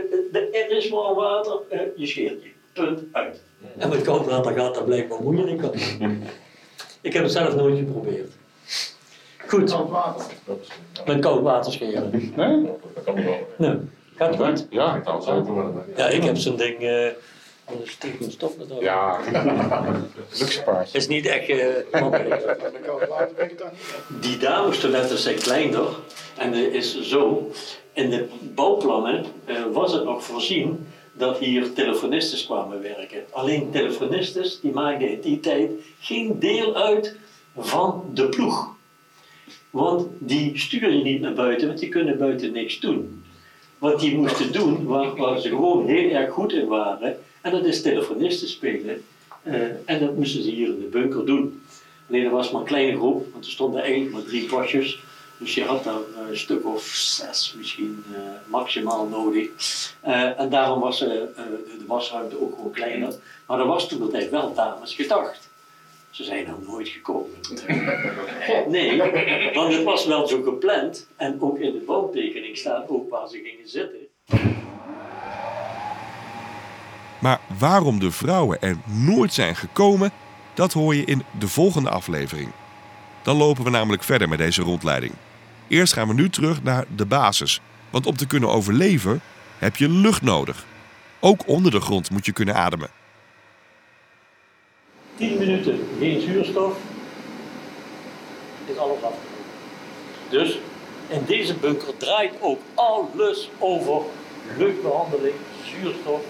eh, 0.52 0.70
er 0.70 0.76
is 0.76 0.88
warm 0.88 1.14
water, 1.14 1.60
eh, 1.68 1.80
je 1.96 2.06
scheert 2.06 2.42
je. 2.42 2.50
Punt, 2.72 3.00
uit. 3.12 3.42
En 3.78 3.88
met 3.88 4.02
koud 4.02 4.26
water 4.26 4.52
gaat 4.52 4.74
dat 4.74 4.84
blijkbaar 4.84 5.22
moeilijk. 5.22 5.62
Ik 7.00 7.12
heb 7.12 7.22
het 7.22 7.32
zelf 7.32 7.54
nooit 7.56 7.78
geprobeerd. 7.78 8.32
Goed. 9.46 9.76
Met 11.06 11.20
koud 11.20 11.42
water 11.42 11.72
scheren. 11.72 12.32
Nee? 12.36 12.62
Dat 12.94 13.04
kan 13.04 13.24
wel. 13.24 13.48
Nee. 13.56 13.76
Gaat 14.16 14.38
het 14.38 14.46
goed? 14.46 14.66
Ja, 14.70 14.94
dat 14.94 15.02
kan 15.04 15.22
zo. 15.22 15.84
Ja, 15.96 16.06
ik 16.06 16.22
heb 16.24 16.36
zo'n 16.36 16.56
ding. 16.56 16.78
eh 16.78 17.08
wat 17.68 17.80
een 17.80 17.88
stiekende 17.88 18.30
stof 18.30 18.56
met 18.56 18.66
Ja, 18.80 19.20
luxe 20.38 20.62
paardje. 20.62 20.98
Is 20.98 21.08
niet 21.08 21.26
echt 21.26 21.48
eh, 21.48 22.00
makkelijk. 22.00 22.56
Die 24.20 24.36
damestoiletten 24.36 25.18
zijn 25.18 25.36
kleiner 25.36 25.86
en 26.36 26.52
het 26.52 26.72
is 26.72 27.00
zo. 27.00 27.50
In 27.92 28.10
de 28.10 28.28
bouwplannen 28.54 29.24
eh, 29.44 29.64
was 29.72 29.92
het 29.92 30.04
nog 30.04 30.24
voorzien 30.24 30.86
dat 31.12 31.38
hier 31.38 31.72
telefonistes 31.72 32.44
kwamen 32.44 32.82
werken. 32.82 33.24
Alleen 33.30 33.70
telefonistes 33.70 34.60
die 34.60 34.72
maakten 34.72 35.10
in 35.10 35.20
die 35.20 35.40
tijd 35.40 35.70
geen 36.00 36.38
deel 36.38 36.74
uit 36.74 37.16
van 37.58 38.04
de 38.14 38.28
ploeg. 38.28 38.74
Want 39.70 40.06
die 40.18 40.58
stuur 40.58 40.92
je 40.92 41.02
niet 41.02 41.20
naar 41.20 41.34
buiten, 41.34 41.66
want 41.66 41.78
die 41.78 41.88
kunnen 41.88 42.18
buiten 42.18 42.52
niks 42.52 42.80
doen. 42.80 43.24
Wat 43.78 44.00
die 44.00 44.16
moesten 44.16 44.52
doen, 44.52 44.86
waar, 44.86 45.16
waar 45.16 45.40
ze 45.40 45.48
gewoon 45.48 45.86
heel 45.86 46.10
erg 46.10 46.32
goed 46.32 46.52
in 46.52 46.66
waren, 46.66 47.16
en 47.44 47.50
dat 47.50 47.64
is 47.64 47.82
telefonisten 47.82 48.48
spelen. 48.48 49.04
Eh, 49.42 49.62
en 49.84 50.00
dat 50.00 50.16
moesten 50.16 50.42
ze 50.42 50.50
hier 50.50 50.68
in 50.68 50.78
de 50.78 50.86
bunker 50.86 51.26
doen. 51.26 51.62
Alleen 52.08 52.24
er 52.24 52.30
was 52.30 52.50
maar 52.50 52.60
een 52.60 52.66
kleine 52.66 52.96
groep, 52.96 53.32
want 53.32 53.44
er 53.44 53.50
stonden 53.50 53.82
eigenlijk 53.82 54.12
maar 54.12 54.22
drie 54.22 54.46
postjes. 54.46 54.98
Dus 55.38 55.54
je 55.54 55.64
had 55.64 55.84
daar 55.84 55.94
eh, 55.94 56.28
een 56.28 56.36
stuk 56.38 56.66
of 56.66 56.82
zes 56.84 57.54
misschien 57.56 58.04
eh, 58.14 58.20
maximaal 58.46 59.06
nodig. 59.06 59.48
Eh, 60.00 60.40
en 60.40 60.48
daarom 60.50 60.80
was 60.80 61.00
eh, 61.02 61.22
eh, 61.22 61.26
de 61.78 61.84
wasruimte 61.86 62.40
ook 62.40 62.54
gewoon 62.54 62.70
kleiner. 62.72 63.14
Maar 63.46 63.58
er 63.58 63.66
was 63.66 63.88
toen 63.88 64.00
de 64.00 64.08
tijd 64.08 64.30
wel 64.30 64.54
dames 64.54 64.94
gedacht. 64.94 65.48
Ze 66.10 66.24
zijn 66.24 66.46
er 66.46 66.54
nooit 66.66 66.88
gekomen. 66.88 67.36
God, 68.46 68.66
nee, 68.76 68.98
want 69.54 69.74
het 69.74 69.82
was 69.82 70.06
wel 70.06 70.26
zo 70.28 70.42
gepland. 70.42 71.08
En 71.16 71.40
ook 71.40 71.58
in 71.58 71.72
de 71.72 71.78
bouwtekening 71.78 72.56
staat 72.56 72.88
ook 72.88 73.10
waar 73.10 73.28
ze 73.28 73.36
gingen 73.44 73.68
zitten. 73.68 73.98
Maar 77.24 77.40
waarom 77.58 77.98
de 77.98 78.10
vrouwen 78.10 78.62
er 78.62 78.76
nooit 78.84 79.32
zijn 79.32 79.56
gekomen, 79.56 80.12
dat 80.54 80.72
hoor 80.72 80.94
je 80.94 81.04
in 81.04 81.22
de 81.38 81.48
volgende 81.48 81.90
aflevering. 81.90 82.50
Dan 83.22 83.36
lopen 83.36 83.64
we 83.64 83.70
namelijk 83.70 84.02
verder 84.02 84.28
met 84.28 84.38
deze 84.38 84.62
rondleiding. 84.62 85.12
Eerst 85.68 85.92
gaan 85.92 86.08
we 86.08 86.14
nu 86.14 86.30
terug 86.30 86.62
naar 86.62 86.84
de 86.96 87.06
basis. 87.06 87.60
Want 87.90 88.06
om 88.06 88.16
te 88.16 88.26
kunnen 88.26 88.48
overleven 88.48 89.20
heb 89.58 89.76
je 89.76 89.88
lucht 89.88 90.22
nodig. 90.22 90.66
Ook 91.20 91.48
onder 91.48 91.70
de 91.70 91.80
grond 91.80 92.10
moet 92.10 92.26
je 92.26 92.32
kunnen 92.32 92.54
ademen. 92.54 92.88
10 95.14 95.38
minuten 95.38 95.88
geen 95.98 96.20
zuurstof, 96.20 96.76
is 98.66 98.76
alles 98.76 98.96
afgelopen. 98.96 99.28
Dus 100.28 100.58
in 101.08 101.24
deze 101.26 101.54
bunker 101.54 101.96
draait 101.96 102.34
ook 102.40 102.60
alles 102.74 103.50
over 103.58 104.02
luchtbehandeling, 104.56 105.34
zuurstof. 105.64 106.20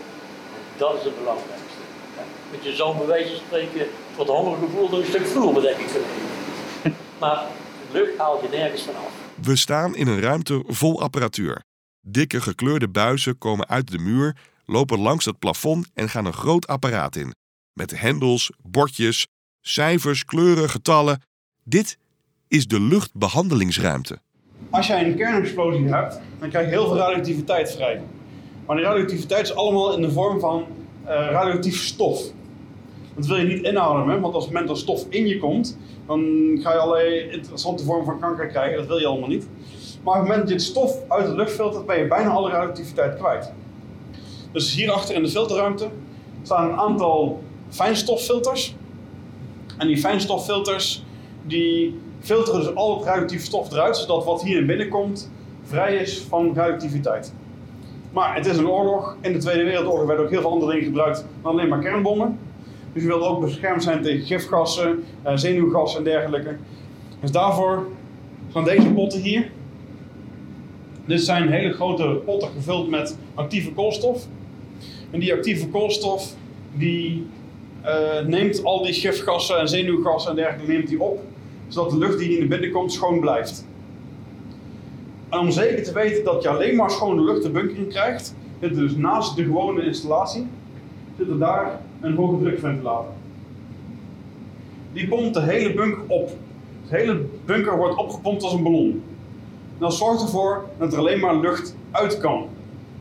Dat 0.76 0.96
is 0.98 1.04
het 1.04 1.18
belangrijkste. 1.18 1.80
Ja, 2.16 2.22
Want 2.50 2.64
je 2.64 2.74
zou 2.74 2.96
bij 2.96 3.06
wijze 3.06 3.28
van 3.28 3.36
spreken 3.36 3.86
voor 4.14 4.24
het 4.24 4.34
hongergevoel 4.34 4.88
nog 4.88 4.98
een 4.98 5.06
stuk 5.06 5.26
vloerbedekking 5.26 5.90
kunnen 5.90 6.08
nemen. 6.08 6.96
Maar 7.20 7.44
lucht 7.92 8.18
haal 8.18 8.42
je 8.42 8.48
nergens 8.48 8.82
vanaf. 8.82 9.10
We 9.42 9.56
staan 9.56 9.96
in 9.96 10.06
een 10.06 10.20
ruimte 10.20 10.62
vol 10.66 11.00
apparatuur. 11.00 11.62
Dikke 12.00 12.40
gekleurde 12.40 12.88
buizen 12.88 13.38
komen 13.38 13.68
uit 13.68 13.90
de 13.90 13.98
muur, 13.98 14.36
lopen 14.64 14.98
langs 14.98 15.24
het 15.24 15.38
plafond 15.38 15.90
en 15.94 16.08
gaan 16.08 16.26
een 16.26 16.32
groot 16.32 16.66
apparaat 16.66 17.16
in. 17.16 17.34
Met 17.72 18.00
hendels, 18.00 18.50
bordjes, 18.62 19.26
cijfers, 19.60 20.24
kleuren, 20.24 20.70
getallen. 20.70 21.22
Dit 21.64 21.98
is 22.48 22.66
de 22.66 22.80
luchtbehandelingsruimte. 22.80 24.18
Als 24.70 24.86
jij 24.86 25.06
een 25.06 25.16
kernexplosie 25.16 25.88
hebt, 25.88 26.20
dan 26.38 26.48
krijg 26.48 26.64
je 26.64 26.70
heel 26.70 26.86
veel 26.86 26.96
radioactiviteit 26.96 27.72
vrij. 27.72 28.02
Maar 28.66 28.76
die 28.76 28.84
radioactiviteit 28.84 29.42
is 29.42 29.54
allemaal 29.54 29.94
in 29.94 30.02
de 30.02 30.10
vorm 30.10 30.40
van 30.40 30.64
eh 31.04 31.28
radioactief 31.30 31.82
stof. 31.82 32.22
Dat 33.14 33.26
wil 33.26 33.36
je 33.36 33.44
niet 33.44 33.66
inademen, 33.66 34.20
want 34.20 34.34
als 34.34 34.50
dat 34.50 34.78
stof 34.78 35.06
in 35.08 35.26
je 35.26 35.38
komt, 35.38 35.78
dan 36.06 36.20
ga 36.62 36.72
je 36.72 36.78
allerlei 36.78 37.30
interessante 37.30 37.84
vormen 37.84 38.04
van 38.04 38.20
kanker 38.20 38.46
krijgen. 38.46 38.76
Dat 38.76 38.86
wil 38.86 38.98
je 38.98 39.06
allemaal 39.06 39.28
niet. 39.28 39.48
Maar 40.02 40.14
op 40.14 40.20
het 40.20 40.28
moment 40.28 40.38
dat 40.38 40.48
je 40.48 40.54
het 40.54 40.62
stof 40.64 40.98
uit 41.08 41.26
de 41.26 41.34
lucht 41.34 41.52
filtert, 41.52 41.86
ben 41.86 41.98
je 41.98 42.08
bijna 42.08 42.30
alle 42.30 42.50
radioactiviteit 42.50 43.18
kwijt. 43.18 43.52
Dus 44.52 44.74
hierachter 44.74 45.14
in 45.14 45.22
de 45.22 45.28
filterruimte 45.28 45.88
staan 46.42 46.70
een 46.70 46.76
aantal 46.76 47.42
fijnstoffilters. 47.68 48.74
En 49.78 49.86
die 49.86 49.96
fijnstoffilters 49.98 51.04
die 51.42 52.00
filteren 52.20 52.60
dus 52.60 52.74
al 52.74 52.96
het 52.96 53.06
radioactieve 53.06 53.44
stof 53.44 53.72
eruit, 53.72 53.96
zodat 53.96 54.24
wat 54.24 54.42
hier 54.42 54.66
binnen 54.66 54.88
komt 54.88 55.30
vrij 55.62 55.96
is 55.96 56.18
van 56.28 56.54
radioactiviteit. 56.54 57.34
Maar 58.14 58.34
het 58.34 58.46
is 58.46 58.56
een 58.56 58.68
oorlog. 58.68 59.16
In 59.20 59.32
de 59.32 59.38
Tweede 59.38 59.64
Wereldoorlog 59.64 60.06
werden 60.06 60.24
ook 60.24 60.30
heel 60.30 60.40
veel 60.40 60.50
andere 60.50 60.70
dingen 60.70 60.86
gebruikt 60.86 61.24
dan 61.42 61.52
alleen 61.52 61.68
maar 61.68 61.80
kernbommen. 61.80 62.38
Dus 62.92 63.02
je 63.02 63.08
wil 63.08 63.26
ook 63.28 63.40
beschermd 63.40 63.82
zijn 63.82 64.02
tegen 64.02 64.26
gifgassen, 64.26 65.04
eh, 65.22 65.36
zenuwgassen 65.36 65.98
en 65.98 66.04
dergelijke. 66.04 66.56
Dus 67.20 67.30
daarvoor 67.30 67.86
zijn 68.52 68.64
deze 68.64 68.92
potten 68.92 69.20
hier. 69.20 69.50
Dit 71.04 71.20
zijn 71.20 71.48
hele 71.48 71.72
grote 71.72 72.20
potten 72.24 72.48
gevuld 72.56 72.90
met 72.90 73.16
actieve 73.34 73.72
koolstof. 73.72 74.26
En 75.10 75.20
die 75.20 75.32
actieve 75.32 75.68
koolstof 75.68 76.34
die 76.72 77.26
eh, 77.82 78.20
neemt 78.26 78.64
al 78.64 78.82
die 78.82 78.92
gifgassen 78.92 79.58
en 79.58 79.68
zenuwgassen 79.68 80.30
en 80.30 80.36
dergelijke 80.36 80.72
neemt 80.72 80.88
die 80.88 81.02
op, 81.02 81.20
zodat 81.68 81.90
de 81.90 81.98
lucht 81.98 82.18
die 82.18 82.28
hier 82.28 82.38
naar 82.38 82.48
binnen 82.48 82.70
komt 82.70 82.92
schoon 82.92 83.20
blijft. 83.20 83.66
En 85.34 85.40
om 85.40 85.50
zeker 85.50 85.82
te 85.82 85.92
weten 85.92 86.24
dat 86.24 86.42
je 86.42 86.48
alleen 86.48 86.76
maar 86.76 86.90
schone 86.90 87.24
lucht 87.24 87.42
de 87.42 87.50
bunker 87.50 87.76
in 87.76 87.88
krijgt, 87.88 88.34
zit 88.60 88.74
dus 88.74 88.96
naast 88.96 89.36
de 89.36 89.44
gewone 89.44 89.84
installatie, 89.84 90.46
zit 91.18 91.28
er 91.28 91.38
daar 91.38 91.80
een 92.00 92.14
hoge 92.14 92.42
drukventilator. 92.42 93.12
Die 94.92 95.08
pompt 95.08 95.34
de 95.34 95.40
hele 95.40 95.74
bunker 95.74 96.02
op. 96.06 96.28
De 96.88 96.96
hele 96.96 97.20
bunker 97.44 97.76
wordt 97.76 97.96
opgepompt 97.96 98.42
als 98.42 98.52
een 98.52 98.62
ballon. 98.62 99.02
Dat 99.78 99.94
zorgt 99.94 100.22
ervoor 100.22 100.64
dat 100.78 100.92
er 100.92 100.98
alleen 100.98 101.20
maar 101.20 101.36
lucht 101.36 101.76
uit 101.90 102.18
kan. 102.18 102.46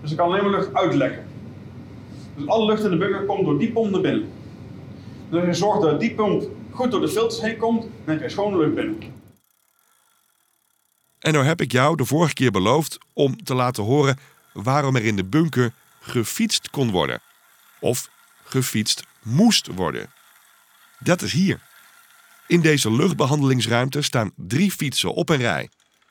Dus 0.02 0.12
er 0.12 0.18
kan 0.18 0.28
alleen 0.28 0.44
maar 0.44 0.60
lucht 0.60 0.74
uitlekken. 0.74 1.24
Dus 2.36 2.48
alle 2.48 2.66
lucht 2.66 2.84
in 2.84 2.90
de 2.90 2.98
bunker 2.98 3.26
komt 3.26 3.46
door 3.46 3.60
die 3.60 3.72
pomp 3.72 3.92
naar 3.92 4.02
binnen. 4.02 4.26
Dus 5.30 5.46
je 5.46 5.54
zorgt 5.54 5.82
dat 5.82 6.00
die 6.00 6.14
pomp 6.14 6.44
goed 6.70 6.92
door 6.92 7.02
de 7.02 7.08
filters 7.08 7.42
heen 7.42 7.58
komt, 7.58 7.82
dan 7.82 8.14
heb 8.14 8.22
je 8.22 8.30
schone 8.30 8.58
lucht 8.58 8.76
binnen. 8.76 8.98
En 11.24 11.34
nou 11.34 11.46
heb 11.46 11.62
ik 11.62 11.72
jou 11.72 11.96
de 11.96 12.06
vorige 12.06 12.34
keer 12.34 12.52
beloofd 12.52 12.98
om 13.14 13.44
te 13.44 13.54
laten 13.54 13.84
horen 13.84 14.18
waarom 14.54 14.96
er 14.96 15.04
in 15.04 15.16
de 15.16 15.24
bunker 15.24 15.74
gefietst 16.02 16.70
kon 16.70 16.92
worden. 16.92 17.22
Of 17.80 18.10
gefietst 18.44 19.04
moest 19.22 19.68
worden. 19.68 20.10
Dat 21.00 21.22
is 21.22 21.32
hier. 21.32 21.60
In 22.48 22.62
deze 22.62 22.92
luchtbehandelingsruimte 22.92 24.02
staan 24.02 24.32
drie 24.36 24.72
fietsen 24.72 25.14
op 25.14 25.30
een 25.30 25.38
rij. 25.38 25.70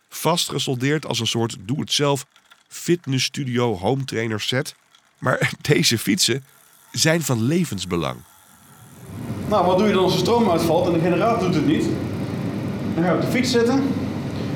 Vastgesoldeerd 0.09 1.07
als 1.07 1.21
een 1.21 1.27
soort 1.27 1.57
doe-het-zelf 1.61 2.27
fitnessstudio 2.69 3.77
home 3.77 4.05
trainer 4.05 4.41
set. 4.41 4.75
Maar 5.19 5.53
deze 5.73 5.99
fietsen 5.99 6.45
zijn 6.93 7.23
van 7.23 7.43
levensbelang. 7.43 8.21
Nou, 9.49 9.67
wat 9.67 9.79
doe 9.79 9.87
je 9.87 9.93
dan 9.93 10.03
als 10.03 10.13
de 10.13 10.19
stroom 10.19 10.51
uitvalt 10.51 10.87
en 10.87 10.93
de 10.93 11.01
generator 11.01 11.47
doet 11.47 11.55
het 11.55 11.67
niet? 11.67 11.85
Dan 12.95 13.05
ga 13.05 13.11
je 13.11 13.17
op 13.17 13.21
de 13.21 13.31
fiets 13.31 13.51
zitten 13.51 14.02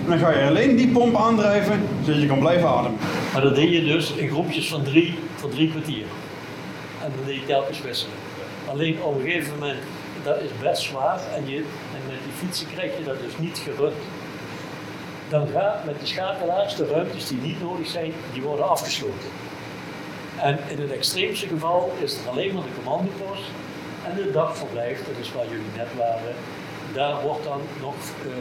dan 0.08 0.18
ga 0.18 0.30
je 0.30 0.46
alleen 0.46 0.76
die 0.76 0.88
pomp 0.88 1.16
aandrijven 1.16 1.88
zodat 2.04 2.20
je 2.20 2.26
kan 2.26 2.38
blijven 2.38 2.68
ademen. 2.68 2.98
Maar 3.32 3.42
dat 3.42 3.54
deed 3.54 3.72
je 3.72 3.84
dus 3.84 4.12
in 4.12 4.28
groepjes 4.28 4.68
van 4.68 4.82
drie, 4.82 5.18
voor 5.34 5.50
drie 5.50 5.70
kwartier. 5.70 6.04
En 7.02 7.12
dan 7.16 7.24
deed 7.26 7.34
je 7.34 7.46
telkens 7.46 7.82
wisselen. 7.82 8.14
Alleen 8.68 9.02
op 9.02 9.14
een 9.14 9.24
gegeven 9.24 9.52
moment, 9.58 9.78
dat 10.22 10.40
is 10.40 10.50
best 10.60 10.82
zwaar. 10.82 11.20
En, 11.34 11.48
je, 11.48 11.56
en 11.56 12.02
met 12.06 12.18
die 12.24 12.32
fietsen 12.36 12.66
krijg 12.74 12.96
je 12.98 13.04
dat 13.04 13.20
dus 13.20 13.38
niet 13.38 13.58
gerund. 13.58 13.94
dan 15.28 15.48
gaat 15.52 15.84
met 15.84 16.00
de 16.00 16.06
schakelaars 16.06 16.76
de 16.76 16.86
ruimtes 16.86 17.28
die 17.28 17.38
niet 17.42 17.62
nodig 17.62 17.86
zijn, 17.86 18.12
die 18.32 18.42
worden 18.42 18.68
afgesloten. 18.68 19.30
En 20.42 20.58
in 20.68 20.80
het 20.80 20.90
extreemste 20.90 21.46
geval 21.46 21.92
is 22.02 22.18
er 22.18 22.30
alleen 22.30 22.54
maar 22.54 22.62
de 22.62 22.82
commandopost 22.82 23.42
en 24.04 24.22
het 24.22 24.32
dagverblijf, 24.32 24.98
dat 24.98 25.16
is 25.20 25.32
waar 25.32 25.44
jullie 25.44 25.76
net 25.76 25.88
waren, 25.98 26.34
daar 26.94 27.22
wordt 27.22 27.44
dan 27.44 27.60
nog 27.80 27.94
uh, 28.26 28.32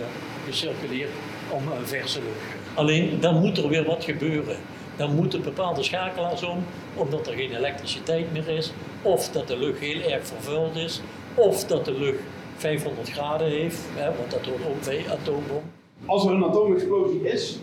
gecirculeerd 0.45 1.11
om 1.49 1.61
een 1.79 1.87
verse 1.87 2.19
lucht. 2.19 2.77
Alleen 2.77 3.19
dan 3.19 3.39
moet 3.39 3.57
er 3.57 3.69
weer 3.69 3.85
wat 3.85 4.03
gebeuren. 4.03 4.57
Dan 4.95 5.15
moeten 5.15 5.43
bepaalde 5.43 5.83
schakelaars 5.83 6.43
om, 6.43 6.57
omdat 6.95 7.27
er 7.27 7.33
geen 7.33 7.55
elektriciteit 7.55 8.33
meer 8.33 8.49
is, 8.49 8.71
of 9.01 9.29
dat 9.29 9.47
de 9.47 9.57
lucht 9.57 9.79
heel 9.79 10.01
erg 10.01 10.27
vervuild 10.27 10.75
is, 10.75 11.01
of 11.33 11.65
dat 11.65 11.85
de 11.85 11.99
lucht 11.99 12.19
500 12.55 13.09
graden 13.09 13.47
heeft, 13.47 13.79
hè, 13.93 14.05
want 14.17 14.31
dat 14.31 14.45
hoort 14.45 14.65
ook 14.67 14.85
bij 14.85 15.05
atoombom. 15.11 15.61
Als 16.05 16.25
er 16.25 16.31
een 16.31 16.43
atoomexplosie 16.43 17.31
is, 17.31 17.59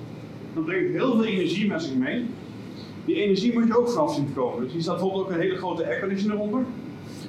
dan 0.55 0.65
brengt 0.65 0.93
heel 0.93 1.13
veel 1.13 1.25
energie 1.25 1.67
met 1.67 1.83
zich 1.83 1.95
mee. 1.95 2.27
Die 3.05 3.23
energie 3.23 3.53
moet 3.53 3.67
je 3.67 3.79
ook 3.79 3.89
vanaf 3.89 4.15
zien 4.15 4.27
te 4.27 4.33
komen. 4.33 4.63
Dus 4.63 4.73
hier 4.73 4.83
staat 4.83 4.95
bijvoorbeeld 4.95 5.25
ook 5.25 5.31
een 5.31 5.41
hele 5.41 5.57
grote 5.57 5.87
airconditioner 5.87 6.39
onder. 6.39 6.65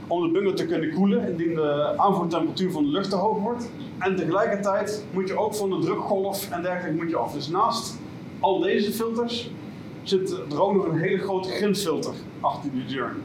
Om 0.07 0.21
de 0.23 0.31
bunker 0.31 0.55
te 0.55 0.65
kunnen 0.65 0.93
koelen 0.93 1.27
indien 1.29 1.55
de 1.55 1.93
aanvoertemperatuur 1.97 2.71
van 2.71 2.83
de 2.83 2.89
lucht 2.89 3.09
te 3.09 3.15
hoog 3.15 3.37
wordt. 3.37 3.69
En 4.03 4.15
tegelijkertijd 4.15 5.05
moet 5.11 5.27
je 5.27 5.37
ook 5.37 5.55
van 5.55 5.69
de 5.69 5.79
drukgolf 5.79 6.49
en 6.51 6.61
dergelijke 6.61 6.97
moet 6.97 7.09
je 7.09 7.15
af. 7.15 7.33
Dus 7.33 7.47
naast 7.47 7.97
al 8.39 8.59
deze 8.59 8.91
filters 8.91 9.49
zit 10.01 10.31
er 10.51 10.61
ook 10.61 10.73
nog 10.73 10.85
een 10.85 10.97
hele 10.97 11.17
grote 11.17 11.49
grindfilter 11.49 12.13
achter 12.39 12.71
de 12.71 12.85
deur. 12.85 13.15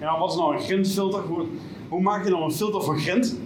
Ja, 0.00 0.18
wat 0.18 0.30
is 0.30 0.36
nou 0.36 0.54
een 0.54 0.62
grindfilter? 0.62 1.20
Hoe, 1.20 1.44
hoe 1.88 2.00
maak 2.00 2.24
je 2.24 2.30
nou 2.30 2.42
een 2.42 2.52
filter 2.52 2.82
voor 2.82 2.98
grind? 2.98 3.38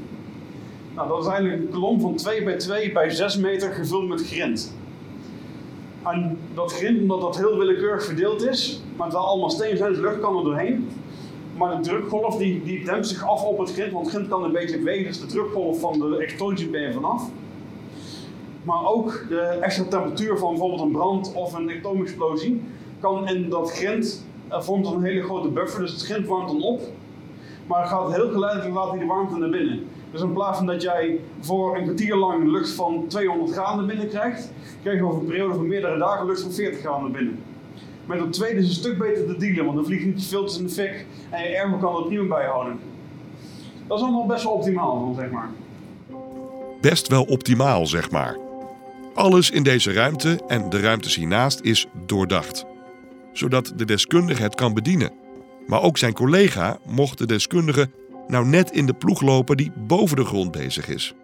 Nou, 0.94 1.09
dat 1.09 1.20
is 1.20 1.26
eigenlijk 1.26 1.62
een 1.62 1.70
kolom 1.70 2.00
van 2.00 2.16
2 2.16 2.44
bij 2.44 2.57
2 2.57 2.92
bij 2.92 3.11
6 3.11 3.37
meter 3.37 3.72
gevuld 3.72 4.09
met 4.09 4.26
grind. 4.26 4.74
En 6.05 6.38
dat 6.55 6.72
grind, 6.72 7.00
omdat 7.00 7.20
dat 7.20 7.37
heel 7.37 7.59
willekeurig 7.59 8.05
verdeeld 8.05 8.46
is, 8.46 8.83
maar 8.96 9.07
het 9.07 9.16
wel 9.16 9.26
allemaal 9.26 9.50
steen 9.50 9.76
zijn, 9.76 10.00
lucht 10.00 10.20
kan 10.20 10.37
er 10.37 10.44
doorheen. 10.44 10.88
Maar 11.61 11.77
de 11.77 11.83
drukgolf 11.83 12.37
die, 12.37 12.62
die 12.62 12.85
dempt 12.85 13.09
zich 13.09 13.27
af 13.27 13.44
op 13.44 13.59
het 13.59 13.73
grind, 13.73 13.92
want 13.92 14.12
het 14.12 14.29
kan 14.29 14.44
een 14.44 14.53
beetje 14.53 14.83
wegen, 14.83 15.07
dus 15.07 15.20
de 15.20 15.27
drukgolf 15.27 15.81
van 15.81 15.99
de 15.99 16.16
explosie 16.16 16.68
ben 16.68 16.92
vanaf. 16.92 17.31
Maar 18.62 18.87
ook 18.87 19.25
de 19.29 19.40
extra 19.40 19.85
temperatuur 19.85 20.38
van 20.38 20.51
bijvoorbeeld 20.51 20.81
een 20.81 20.90
brand 20.90 21.33
of 21.35 21.53
een 21.53 21.70
atoomexplosie 21.70 22.62
kan 23.01 23.29
in 23.29 23.49
dat 23.49 23.73
grind, 23.73 24.27
er 24.49 24.64
vormt 24.64 24.87
een 24.87 25.03
hele 25.03 25.23
grote 25.23 25.49
buffer, 25.49 25.81
dus 25.81 25.92
het 25.92 26.03
grind 26.03 26.27
warmt 26.27 26.49
dan 26.49 26.62
op. 26.62 26.81
Maar 27.66 27.87
gaat 27.87 28.14
heel 28.14 28.31
geleidelijk 28.31 28.75
laat 28.75 28.90
hij 28.90 28.99
de 28.99 29.07
warmte 29.07 29.37
naar 29.37 29.51
binnen. 29.51 29.87
Dus 30.11 30.20
in 30.20 30.33
plaats 30.33 30.57
van 30.57 30.66
dat 30.66 30.83
jij 30.83 31.20
voor 31.40 31.77
een 31.77 31.85
kwartier 31.85 32.16
lang 32.16 32.51
lucht 32.51 32.70
van 32.70 33.05
200 33.07 33.53
graden 33.53 33.87
binnen 33.87 34.09
krijgt, 34.09 34.53
krijg 34.83 34.99
je 34.99 35.05
over 35.05 35.20
een 35.20 35.27
periode 35.27 35.55
van 35.55 35.68
meerdere 35.68 35.99
dagen 35.99 36.27
lucht 36.27 36.40
van 36.40 36.53
40 36.53 36.81
graden 36.81 37.12
binnen. 37.12 37.38
Met 38.11 38.18
dat 38.18 38.33
tweede 38.33 38.61
is 38.61 38.68
een 38.68 38.75
stuk 38.75 38.99
beter 38.99 39.27
te 39.27 39.37
dealen, 39.37 39.64
want 39.64 39.77
dan 39.77 39.85
vliegt 39.85 40.05
niet 40.05 40.27
filters 40.27 40.59
in 40.59 40.64
de 40.64 40.70
fik 40.70 41.07
en 41.31 41.51
je 41.51 41.61
airco 41.61 41.77
kan 41.77 41.94
er 41.94 42.01
opnieuw 42.01 42.29
bijhouden. 42.29 42.79
Dat 43.87 43.99
is 43.99 44.05
allemaal 44.05 44.27
best 44.27 44.44
wel 44.44 44.53
optimaal 44.53 45.14
zeg 45.16 45.31
maar. 45.31 45.51
Best 46.81 47.09
wel 47.09 47.23
optimaal, 47.23 47.87
zeg 47.87 48.11
maar. 48.11 48.37
Alles 49.14 49.51
in 49.51 49.62
deze 49.62 49.92
ruimte 49.92 50.40
en 50.46 50.70
de 50.70 50.81
ruimtes 50.81 51.16
hiernaast 51.16 51.61
is 51.61 51.87
doordacht. 52.07 52.64
Zodat 53.33 53.73
de 53.77 53.85
deskundige 53.85 54.42
het 54.42 54.55
kan 54.55 54.75
bedienen. 54.75 55.12
Maar 55.66 55.83
ook 55.83 55.99
zijn 55.99 56.12
collega 56.12 56.79
mocht 56.87 57.18
de 57.18 57.27
deskundige 57.27 57.90
nou 58.27 58.46
net 58.46 58.70
in 58.70 58.87
de 58.87 58.94
ploeg 58.94 59.20
lopen 59.20 59.57
die 59.57 59.73
boven 59.87 60.16
de 60.16 60.25
grond 60.25 60.51
bezig 60.51 60.88
is. 60.88 61.14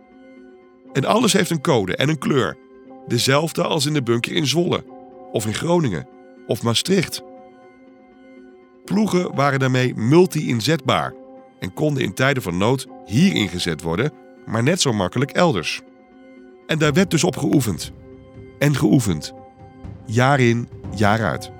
En 0.92 1.04
alles 1.04 1.32
heeft 1.32 1.50
een 1.50 1.60
code 1.60 1.96
en 1.96 2.08
een 2.08 2.18
kleur. 2.18 2.56
Dezelfde 3.06 3.62
als 3.62 3.86
in 3.86 3.94
de 3.94 4.02
bunker 4.02 4.32
in 4.32 4.46
Zwolle, 4.46 4.84
of 5.32 5.46
in 5.46 5.54
Groningen, 5.54 6.14
of 6.46 6.62
Maastricht. 6.62 7.22
Ploegen 8.84 9.34
waren 9.34 9.58
daarmee 9.58 9.94
multi-inzetbaar 9.94 11.14
en 11.58 11.74
konden 11.74 12.02
in 12.02 12.14
tijden 12.14 12.42
van 12.42 12.56
nood 12.56 12.86
hier 13.04 13.34
ingezet 13.34 13.82
worden, 13.82 14.12
maar 14.46 14.62
net 14.62 14.80
zo 14.80 14.92
makkelijk 14.92 15.30
elders. 15.30 15.80
En 16.66 16.78
daar 16.78 16.92
werd 16.92 17.10
dus 17.10 17.24
op 17.24 17.36
geoefend. 17.36 17.92
En 18.58 18.74
geoefend. 18.74 19.32
Jaar 20.04 20.40
in, 20.40 20.68
jaar 20.94 21.24
uit. 21.24 21.50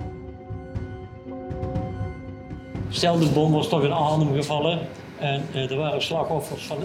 Stel 2.89 3.19
de 3.19 3.29
bom 3.29 3.51
was 3.51 3.69
toch 3.69 3.83
in 3.83 3.91
Arnhem 3.91 4.33
gevallen 4.33 4.79
en 5.17 5.43
uh, 5.55 5.71
er 5.71 5.77
waren 5.77 6.01
slachtoffers 6.01 6.65
van 6.65 6.77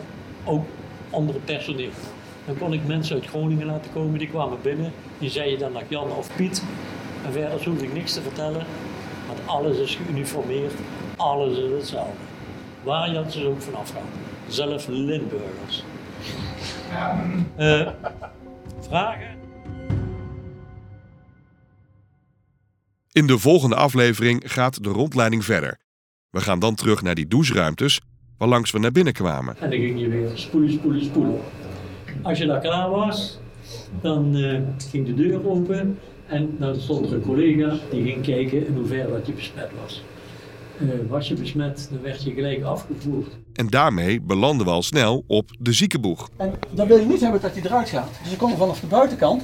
ook 0.44 0.64
andere 1.10 1.38
personeel. 1.38 1.90
Dan 2.46 2.58
kon 2.58 2.72
ik 2.72 2.86
mensen 2.86 3.14
uit 3.14 3.26
Groningen 3.26 3.66
laten 3.66 3.92
komen, 3.92 4.18
die 4.18 4.28
kwamen 4.28 4.58
binnen. 4.62 4.92
Die 5.18 5.30
zeiden 5.30 5.58
dan 5.58 5.72
naar 5.72 5.84
Jan 5.88 6.10
of 6.10 6.36
Piet. 6.36 6.62
En 7.24 7.32
verder 7.32 7.64
hoefde 7.64 7.84
ik 7.84 7.92
niks 7.92 8.12
te 8.12 8.22
vertellen, 8.22 8.66
want 9.26 9.38
alles 9.46 9.78
is 9.78 9.98
geuniformeerd, 10.04 10.72
alles 11.16 11.58
is 11.58 11.70
hetzelfde. 11.70 12.22
Waar 12.82 13.10
je 13.10 13.24
ze 13.30 13.46
ook 13.46 13.60
vanaf 13.60 13.92
gaan. 13.92 14.06
Zelf 14.48 14.86
Limburgers. 14.88 15.84
Uh, 17.58 17.88
vragen? 18.80 19.26
In 23.12 23.26
de 23.26 23.38
volgende 23.38 23.76
aflevering 23.76 24.52
gaat 24.52 24.84
de 24.84 24.88
rondleiding 24.88 25.44
verder. 25.44 25.78
We 26.30 26.40
gaan 26.40 26.58
dan 26.58 26.74
terug 26.74 27.02
naar 27.02 27.14
die 27.14 27.26
doucheruimtes 27.26 28.00
waarlangs 28.38 28.70
we 28.70 28.78
naar 28.78 28.92
binnen 28.92 29.12
kwamen. 29.12 29.56
En 29.58 29.70
dan 29.70 29.78
ging 29.78 30.00
je 30.00 30.08
weer 30.08 30.30
spoelen, 30.34 30.72
spoelen, 30.72 31.04
spoelen. 31.04 31.40
Als 32.22 32.38
je 32.38 32.46
daar 32.46 32.60
klaar 32.60 32.90
was, 32.90 33.38
dan 34.00 34.36
uh, 34.36 34.60
ging 34.90 35.06
de 35.06 35.14
deur 35.14 35.48
open 35.48 35.98
en 36.32 36.56
dan 36.58 36.80
stond 36.80 37.06
er 37.06 37.14
een 37.14 37.22
collega 37.22 37.78
die 37.90 38.02
ging 38.02 38.22
kijken 38.22 38.66
in 38.66 38.74
hoeverre 38.74 39.10
dat 39.10 39.26
je 39.26 39.32
besmet 39.32 39.70
was. 39.82 40.04
Uh, 40.82 40.88
was 41.08 41.28
je 41.28 41.34
besmet, 41.34 41.88
dan 41.90 42.02
werd 42.02 42.22
je 42.22 42.32
gelijk 42.32 42.62
afgevoerd. 42.62 43.38
En 43.52 43.66
daarmee 43.66 44.20
belanden 44.20 44.66
we 44.66 44.72
al 44.72 44.82
snel 44.82 45.24
op 45.26 45.50
de 45.58 45.72
ziekenboeg. 45.72 46.28
En 46.36 46.54
dan 46.70 46.86
wil 46.86 46.98
je 46.98 47.06
niet 47.06 47.20
hebben 47.20 47.40
dat 47.40 47.52
hij 47.52 47.62
eruit 47.62 47.88
gaat. 47.88 48.10
Dus 48.22 48.30
ze 48.30 48.36
konden 48.36 48.58
vanaf 48.58 48.80
de 48.80 48.86
buitenkant 48.86 49.42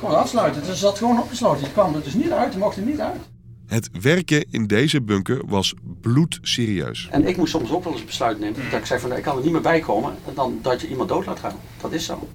kon 0.00 0.16
afsluiten. 0.16 0.60
Dus 0.60 0.70
ze 0.70 0.76
zat 0.76 0.98
gewoon 0.98 1.18
opgesloten. 1.18 1.60
Je 1.60 1.72
kwam 1.72 1.94
er 1.94 2.02
dus 2.02 2.14
niet 2.14 2.30
uit, 2.30 2.52
je 2.52 2.58
mocht 2.58 2.76
er 2.76 2.82
niet 2.82 3.00
uit. 3.00 3.20
Het 3.66 3.88
werken 4.00 4.46
in 4.50 4.66
deze 4.66 5.02
bunker 5.02 5.42
was 5.46 5.74
bloedserieus. 6.00 7.08
En 7.10 7.26
ik 7.26 7.36
moest 7.36 7.50
soms 7.52 7.70
ook 7.70 7.84
wel 7.84 7.92
eens 7.92 8.04
besluit 8.04 8.38
nemen. 8.38 8.60
Dat 8.70 8.80
ik 8.80 8.86
zei 8.86 9.00
van 9.00 9.12
ik 9.12 9.22
kan 9.22 9.36
er 9.36 9.42
niet 9.42 9.52
meer 9.52 9.60
bij 9.60 9.80
komen 9.80 10.14
dan 10.34 10.58
dat 10.62 10.80
je 10.80 10.88
iemand 10.88 11.08
dood 11.08 11.26
laat 11.26 11.38
gaan. 11.38 11.56
Dat 11.80 11.92
is 11.92 12.04
zo. 12.04 12.28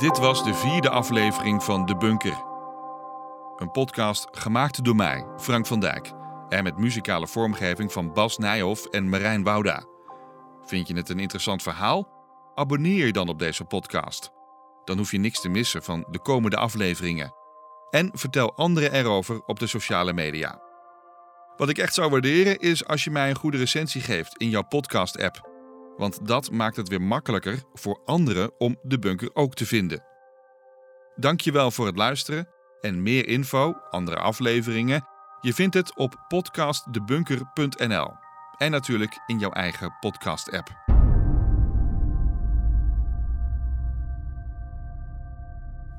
Dit 0.00 0.18
was 0.18 0.44
de 0.44 0.54
vierde 0.54 0.90
aflevering 0.90 1.64
van 1.64 1.86
De 1.86 1.96
Bunker. 1.96 2.44
Een 3.56 3.70
podcast 3.70 4.28
gemaakt 4.30 4.84
door 4.84 4.96
mij, 4.96 5.26
Frank 5.36 5.66
van 5.66 5.80
Dijk. 5.80 6.12
En 6.48 6.62
met 6.62 6.78
muzikale 6.78 7.26
vormgeving 7.26 7.92
van 7.92 8.12
Bas 8.12 8.38
Nijhoff 8.38 8.86
en 8.86 9.08
Marijn 9.08 9.42
Wouda. 9.42 9.84
Vind 10.64 10.88
je 10.88 10.94
het 10.94 11.08
een 11.08 11.18
interessant 11.18 11.62
verhaal? 11.62 12.08
Abonneer 12.54 13.06
je 13.06 13.12
dan 13.12 13.28
op 13.28 13.38
deze 13.38 13.64
podcast. 13.64 14.30
Dan 14.84 14.98
hoef 14.98 15.10
je 15.10 15.18
niks 15.18 15.40
te 15.40 15.48
missen 15.48 15.82
van 15.82 16.04
de 16.10 16.20
komende 16.20 16.56
afleveringen. 16.56 17.34
En 17.90 18.10
vertel 18.12 18.54
anderen 18.54 18.92
erover 18.92 19.42
op 19.44 19.58
de 19.58 19.66
sociale 19.66 20.12
media. 20.12 20.60
Wat 21.56 21.68
ik 21.68 21.78
echt 21.78 21.94
zou 21.94 22.10
waarderen 22.10 22.58
is 22.58 22.86
als 22.86 23.04
je 23.04 23.10
mij 23.10 23.30
een 23.30 23.36
goede 23.36 23.58
recensie 23.58 24.00
geeft 24.00 24.36
in 24.36 24.48
jouw 24.48 24.64
podcast-app. 24.68 25.49
Want 26.00 26.26
dat 26.26 26.50
maakt 26.50 26.76
het 26.76 26.88
weer 26.88 27.02
makkelijker 27.02 27.62
voor 27.72 28.00
anderen 28.04 28.50
om 28.58 28.76
de 28.82 28.98
bunker 28.98 29.30
ook 29.34 29.54
te 29.54 29.66
vinden. 29.66 30.04
Dankjewel 31.16 31.70
voor 31.70 31.86
het 31.86 31.96
luisteren 31.96 32.48
en 32.80 33.02
meer 33.02 33.28
info, 33.28 33.72
andere 33.90 34.16
afleveringen, 34.16 35.06
je 35.40 35.54
vindt 35.54 35.74
het 35.74 35.96
op 35.96 36.24
podcastdebunker.nl 36.28 38.12
en 38.56 38.70
natuurlijk 38.70 39.22
in 39.26 39.38
jouw 39.38 39.50
eigen 39.50 39.96
podcast-app. 40.00 40.68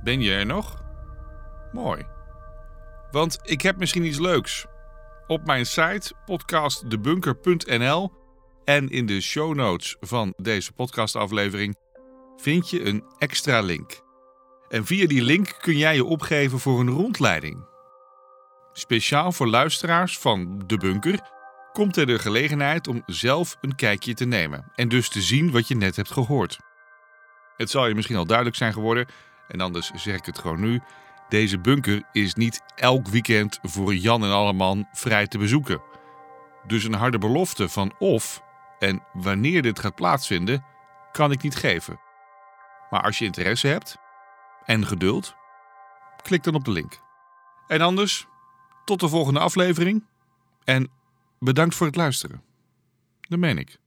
Ben 0.03 0.21
je 0.21 0.33
er 0.33 0.45
nog? 0.45 0.83
Mooi. 1.71 2.05
Want 3.11 3.39
ik 3.43 3.61
heb 3.61 3.77
misschien 3.77 4.05
iets 4.05 4.19
leuks. 4.19 4.65
Op 5.27 5.45
mijn 5.45 5.65
site 5.65 6.13
podcastdebunker.nl 6.25 8.20
en 8.65 8.89
in 8.89 9.05
de 9.05 9.21
show 9.21 9.55
notes 9.55 9.95
van 9.99 10.33
deze 10.37 10.71
podcastaflevering 10.71 11.75
vind 12.37 12.69
je 12.69 12.85
een 12.85 13.03
extra 13.17 13.61
link. 13.61 14.01
En 14.69 14.85
via 14.85 15.07
die 15.07 15.21
link 15.21 15.57
kun 15.61 15.77
jij 15.77 15.95
je 15.95 16.05
opgeven 16.05 16.59
voor 16.59 16.79
een 16.79 16.89
rondleiding. 16.89 17.65
Speciaal 18.73 19.31
voor 19.31 19.47
luisteraars 19.47 20.17
van 20.17 20.63
De 20.67 20.77
Bunker 20.77 21.19
komt 21.71 21.97
er 21.97 22.05
de 22.05 22.19
gelegenheid 22.19 22.87
om 22.87 23.03
zelf 23.05 23.57
een 23.61 23.75
kijkje 23.75 24.13
te 24.13 24.25
nemen 24.25 24.71
en 24.75 24.87
dus 24.87 25.09
te 25.09 25.21
zien 25.21 25.51
wat 25.51 25.67
je 25.67 25.75
net 25.75 25.95
hebt 25.95 26.11
gehoord. 26.11 26.59
Het 27.57 27.69
zal 27.69 27.87
je 27.87 27.95
misschien 27.95 28.17
al 28.17 28.25
duidelijk 28.25 28.57
zijn 28.57 28.73
geworden 28.73 29.07
en 29.47 29.61
anders 29.61 29.91
zeg 29.95 30.15
ik 30.15 30.25
het 30.25 30.39
gewoon 30.39 30.59
nu. 30.59 30.81
Deze 31.29 31.59
bunker 31.59 32.03
is 32.11 32.33
niet 32.33 32.61
elk 32.75 33.07
weekend 33.07 33.59
voor 33.61 33.95
Jan 33.95 34.23
en 34.23 34.31
Alleman 34.31 34.87
vrij 34.91 35.27
te 35.27 35.37
bezoeken. 35.37 35.81
Dus 36.67 36.83
een 36.83 36.93
harde 36.93 37.17
belofte 37.17 37.69
van 37.69 37.93
of 37.99 38.41
En 38.81 39.03
wanneer 39.13 39.61
dit 39.61 39.79
gaat 39.79 39.95
plaatsvinden, 39.95 40.65
kan 41.11 41.31
ik 41.31 41.41
niet 41.41 41.55
geven. 41.55 41.99
Maar 42.89 43.01
als 43.01 43.17
je 43.17 43.25
interesse 43.25 43.67
hebt 43.67 43.97
en 44.65 44.85
geduld, 44.85 45.35
klik 46.21 46.43
dan 46.43 46.55
op 46.55 46.65
de 46.65 46.71
link. 46.71 46.99
En 47.67 47.81
anders, 47.81 48.27
tot 48.85 48.99
de 48.99 49.09
volgende 49.09 49.39
aflevering 49.39 50.05
en 50.63 50.89
bedankt 51.39 51.75
voor 51.75 51.87
het 51.87 51.95
luisteren. 51.95 52.43
Dat 53.19 53.39
meen 53.39 53.57
ik. 53.57 53.80